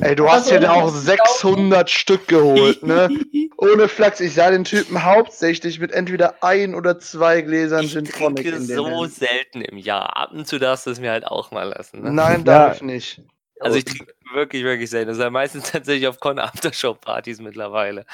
[0.00, 0.98] Ey, du hast so dir auch laufen.
[1.00, 3.08] 600 Stück geholt, ne?
[3.58, 8.04] Ohne Flachs, ich sah den Typen hauptsächlich mit entweder ein oder zwei Gläsern Ich Gin
[8.04, 9.08] Tonic trinke in den so Händen.
[9.10, 10.16] selten im Jahr.
[10.16, 12.02] Ab und zu darfst du es mir halt auch mal lassen.
[12.02, 12.12] Ne?
[12.12, 12.44] Nein, Ja.
[12.44, 13.22] darf ich nicht.
[13.64, 15.08] Also ich trinke wirklich, wirklich selten.
[15.08, 18.04] Das ist ja meistens tatsächlich auf Con Aftershow-Partys mittlerweile.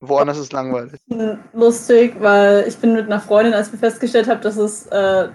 [0.00, 1.00] Woanders ist langweilig.
[1.52, 5.28] lustig, weil ich bin mit einer Freundin, als wir festgestellt haben, dass es äh,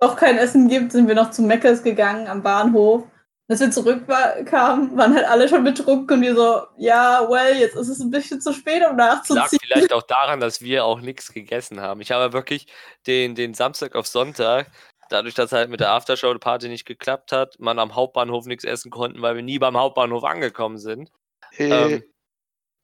[0.00, 3.04] doch kein Essen gibt, sind wir noch zu Meckers gegangen am Bahnhof.
[3.50, 7.88] Als wir zurückkamen, waren halt alle schon betrunken und wir so, ja, well, jetzt ist
[7.88, 9.58] es ein bisschen zu spät, um Lag nachzuziehen.
[9.62, 12.02] vielleicht auch daran, dass wir auch nichts gegessen haben.
[12.02, 12.66] Ich habe wirklich
[13.06, 14.70] den, den Samstag auf Sonntag,
[15.10, 19.22] dadurch, dass halt mit der Aftershow-Party nicht geklappt hat, man am Hauptbahnhof nichts essen konnten,
[19.22, 21.10] weil wir nie beim Hauptbahnhof angekommen sind.
[21.50, 22.02] Hey, Ähm,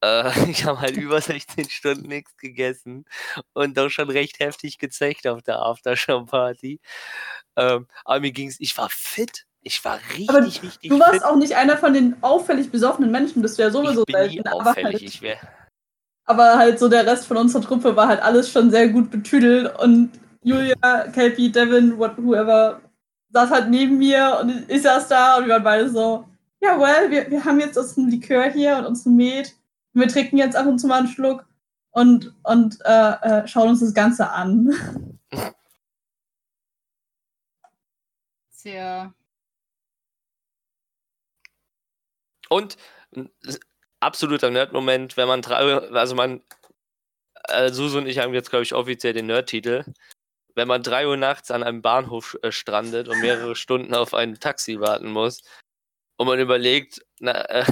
[0.02, 3.04] äh, ich habe halt über 16 Stunden nichts gegessen
[3.52, 6.80] und doch schon recht heftig gezecht auf der Aftershow-Party.
[7.56, 9.46] Ähm, aber mir ging's, ich war fit.
[9.66, 11.24] Ich war richtig, Aber richtig Du warst fit.
[11.24, 14.42] auch nicht einer von den auffällig besoffenen Menschen, bist du ja sowieso ich bin nie
[14.42, 14.92] selten, aber auffällig.
[14.92, 15.38] halt, Ich wär,
[16.26, 19.78] aber halt so der Rest von unserer Truppe war halt alles schon sehr gut betüdelt
[19.78, 20.10] und
[20.44, 22.82] Julia, Kelpie, Devin, what, whoever,
[23.32, 26.28] saß halt neben mir und ich saß da und wir waren beide so,
[26.60, 29.54] ja, well, wir, wir haben jetzt unseren Likör hier und unseren Met
[29.94, 31.46] und wir trinken jetzt ab und zu mal einen Schluck
[31.92, 35.18] und, und äh, äh, schauen uns das Ganze an.
[38.50, 39.14] Sehr.
[42.50, 42.76] Und
[44.00, 46.42] absoluter Nerd-Moment, wenn man also man,
[47.48, 49.84] äh, Susu und ich haben jetzt, glaube ich, offiziell den Nerd-Titel.
[50.54, 54.38] Wenn man drei Uhr nachts an einem Bahnhof äh, strandet und mehrere Stunden auf ein
[54.38, 55.42] Taxi warten muss
[56.16, 57.64] und man überlegt, na, äh,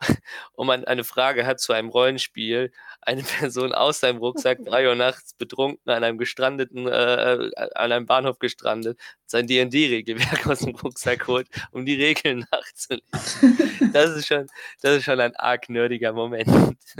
[0.52, 4.94] und man eine Frage hat zu einem Rollenspiel, eine Person aus seinem Rucksack drei Uhr
[4.94, 10.74] nachts betrunken an einem gestrandeten, äh, äh, an einem Bahnhof gestrandet, sein D&D-Regelwerk aus dem
[10.76, 13.92] Rucksack holt, um die Regeln nachzulesen.
[13.92, 14.46] Das ist schon,
[14.82, 16.48] das ist schon ein arg nerdiger Moment.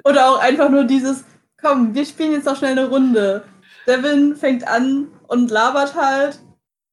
[0.04, 1.24] Oder auch einfach nur dieses,
[1.60, 3.44] komm, wir spielen jetzt noch schnell eine Runde.
[3.86, 6.40] Devin fängt an und labert halt.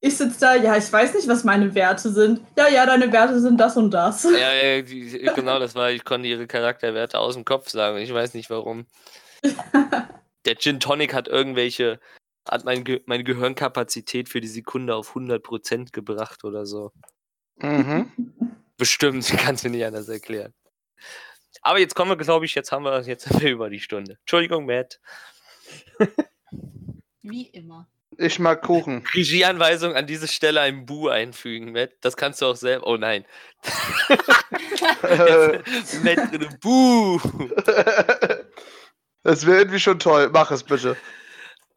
[0.06, 2.42] Ich sitze da, ja, ich weiß nicht, was meine Werte sind.
[2.58, 4.24] Ja, ja, deine Werte sind das und das.
[4.24, 7.98] Ja, ja die, genau, das war, ich konnte ihre Charakterwerte aus dem Kopf sagen.
[8.00, 8.86] Ich weiß nicht warum.
[10.46, 12.02] Der Gin Tonic hat irgendwelche,
[12.46, 16.92] hat mein Ge meine Gehirnkapazität für die Sekunde auf 100% gebracht oder so.
[17.62, 18.12] Mhm.
[18.78, 20.54] Bestimmt, kannst du nicht anders erklären.
[21.62, 24.18] Aber jetzt kommen wir, glaube ich, jetzt haben wir, jetzt sind wir über die Stunde.
[24.20, 25.00] Entschuldigung, Matt.
[27.24, 27.88] Wie immer.
[28.18, 29.04] Ich mag Kuchen.
[29.16, 31.92] Regieanweisung an diese Stelle ein Bu einfügen, Matt.
[32.02, 32.86] Das kannst du auch selber.
[32.86, 33.26] Oh nein.
[36.04, 37.20] Matt drin, Bu.
[39.26, 40.30] Das wäre irgendwie schon toll.
[40.34, 40.98] Mach es bitte.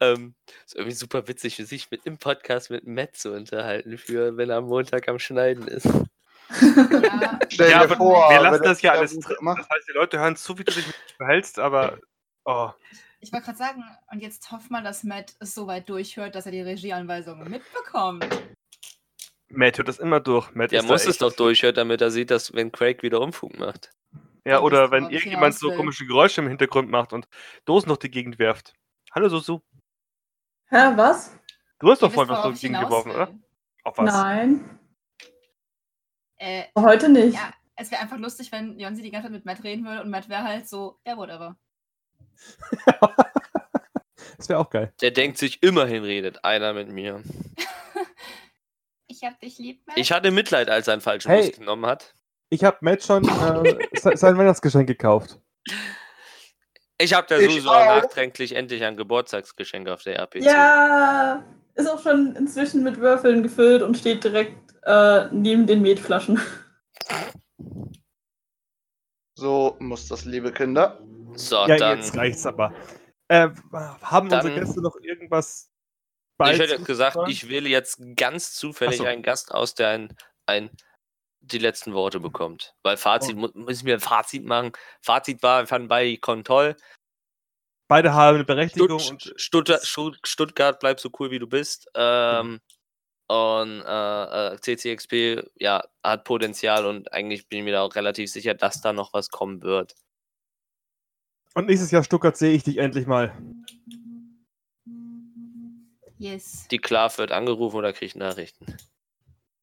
[0.01, 0.35] Ähm,
[0.65, 4.57] ist irgendwie super witzig, sich mit im Podcast mit Matt zu unterhalten, für wenn er
[4.57, 5.85] am Montag am Schneiden ist.
[5.85, 9.37] Ja, Stell Ja, dir aber vor, wir lassen das ja alles drin.
[9.45, 10.85] Das heißt, die Leute hören zu, wie du dich
[11.15, 11.97] verhältst, aber.
[12.43, 12.69] Oh.
[13.19, 16.45] Ich wollte gerade sagen, und jetzt hoff mal, dass Matt es so weit durchhört, dass
[16.45, 18.25] er die Regieanweisungen mitbekommt.
[19.49, 20.53] Matt hört das immer durch.
[20.53, 23.91] Matt da muss es doch durchhören, damit er sieht, dass wenn Craig wieder Umfug macht.
[24.45, 27.27] Ja, Ja, oder wenn irgendjemand so komische Geräusche im Hintergrund macht und
[27.65, 28.73] Dosen durch die Gegend werft.
[29.13, 29.59] Hallo Susu.
[30.69, 31.37] Hä, was?
[31.79, 33.33] Du hast doch vorhin was durch die Gegend geworfen, oder?
[33.83, 34.13] Auf was?
[34.13, 34.79] Nein,
[36.39, 37.33] Äh, heute nicht.
[37.33, 40.09] ja, es wäre einfach lustig, wenn Jonsi die ganze Zeit mit Matt reden würde und
[40.09, 41.57] Matt wäre halt so, ja, whatever.
[44.37, 44.93] Das wäre auch geil.
[45.01, 47.21] Der denkt sich, immerhin redet einer mit mir.
[49.09, 49.97] Ich hab dich lieb, Matt.
[49.97, 51.47] Ich hatte Mitleid, als er einen falschen Hey.
[51.49, 52.13] Bus genommen hat.
[52.49, 55.39] Ich habe Matt schon äh, se- sein Weihnachtsgeschenk gekauft.
[56.99, 60.43] Ich habe der Susu nachträglich endlich ein Geburtstagsgeschenk auf der RPC.
[60.43, 66.39] Ja, ist auch schon inzwischen mit Würfeln gefüllt und steht direkt äh, neben den Metflaschen.
[69.35, 70.99] So muss das, liebe Kinder.
[71.37, 71.97] So, ja, dann.
[71.99, 72.73] jetzt reicht's aber.
[73.29, 73.49] Äh,
[74.01, 75.69] haben unsere Dann- Gäste noch irgendwas
[76.43, 79.05] Ich hätte jetzt gesagt, ich wähle jetzt ganz zufällig so.
[79.05, 80.69] einen Gast aus, der ein, ein,
[81.41, 82.75] die letzten Worte bekommt.
[82.83, 83.49] Weil Fazit, Oh.
[83.53, 84.71] müssen wir ein Fazit machen.
[85.01, 86.75] Fazit war, wir fanden beide toll.
[87.89, 91.89] Beide haben eine Berechtigung Stutt und Stuttgart, Stutt- Stuttgart, bleib so cool wie du bist.
[91.95, 92.59] Ähm,
[93.29, 98.31] und äh, äh, CCXP, ja, hat Potenzial und eigentlich bin ich mir da auch relativ
[98.31, 99.95] sicher, dass da noch was kommen wird.
[101.57, 103.35] Und nächstes Jahr Stuttgart sehe ich dich endlich mal.
[106.19, 106.67] Yes.
[106.69, 108.77] Die Klav wird angerufen oder kriegt Nachrichten.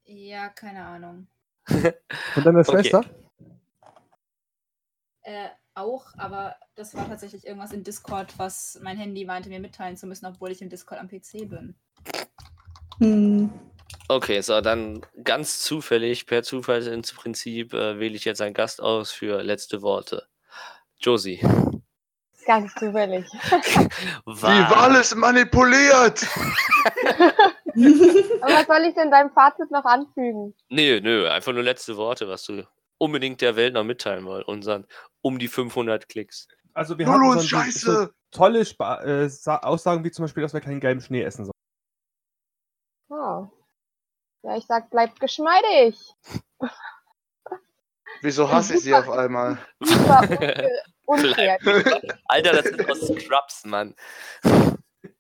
[0.05, 1.28] Ja, keine Ahnung.
[1.68, 2.82] Und deine Okay.
[2.82, 3.05] Schwester?
[5.22, 9.97] Äh, auch, aber das war tatsächlich irgendwas in Discord, was mein Handy meinte, mir mitteilen
[9.97, 11.76] zu müssen, obwohl ich im Discord am PC bin.
[12.99, 13.53] Hm.
[14.09, 18.82] Okay, so, dann ganz zufällig, per Zufall ins Prinzip, äh, wähle ich jetzt einen Gast
[18.82, 20.26] aus für letzte Worte.
[20.99, 21.38] Josie.
[22.47, 23.26] Ganz zufällig.
[23.32, 26.26] Wie war alles manipuliert?
[28.42, 30.55] Aber was soll ich denn deinem Fazit noch anfügen?
[30.68, 32.64] Nö, nö, einfach nur letzte Worte, was du
[32.99, 34.47] unbedingt der Welt noch mitteilen wollt.
[34.47, 34.86] Unseren
[35.22, 36.49] um die 500 Klicks.
[36.74, 38.14] Also wir ist so, so scheiße!
[38.30, 41.55] tolle Spa äh, Sa- Aussagen wie zum Beispiel, dass wir keinen gelben Schnee essen sollen.
[43.09, 43.49] Oh.
[44.42, 45.97] Ja, ich sag, bleibt geschmeidig.
[48.22, 49.59] Wieso hasse ich sie auf einmal?
[51.07, 51.59] Unfair.
[52.27, 53.95] Alter, das ist aus Scrubs, Mann.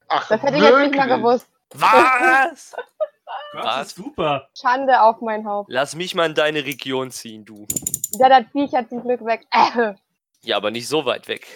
[0.08, 1.46] Ach, Das hätte ich jetzt nicht mal gewusst.
[1.74, 2.74] Was?
[3.54, 3.86] Was?
[3.88, 4.48] ist super.
[4.58, 5.70] Schande auf mein Haupt.
[5.70, 7.66] Lass mich mal in deine Region ziehen, du.
[8.12, 9.46] Ja, das Viech hat zum Glück weg.
[9.50, 9.94] Äh.
[10.46, 11.46] Ja, aber nicht so weit weg.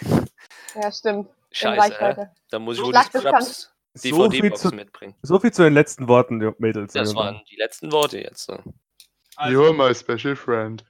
[0.74, 1.28] Ja, stimmt.
[1.52, 2.26] Scheiße, äh.
[2.48, 5.14] Da muss ich wohl die Scrubs So viel, DVD-Box zu, mitbringen.
[5.20, 6.94] so viel zu den letzten Worten, Mädels.
[6.94, 8.46] Das waren die letzten Worte jetzt.
[8.46, 8.58] So.
[9.40, 10.86] You're my special friend.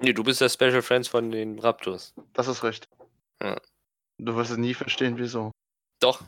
[0.00, 2.14] Nee, du bist der Special Friends von den Raptors.
[2.32, 2.88] Das ist recht.
[3.42, 3.56] Ja.
[4.18, 5.52] Du wirst es nie verstehen, wieso.
[6.00, 6.22] Doch,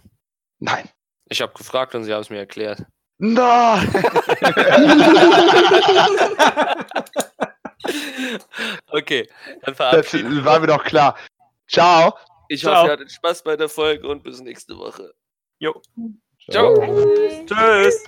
[0.58, 0.88] Nein.
[1.28, 2.84] ich habe gefragt und sie haben es mir erklärt.
[3.18, 3.88] Nein!
[8.90, 9.28] okay,
[9.62, 11.16] dann Das verabschieden wir war mir doch klar.
[11.68, 12.14] Ciao.
[12.48, 12.74] Ich Ciao.
[12.76, 15.12] hoffe, ihr hattet Spaß bei der Folge und bis nächste Woche.
[15.58, 15.82] Jo.
[16.50, 16.74] Ciao.
[16.74, 17.46] Bye.
[17.46, 18.04] Tschüss.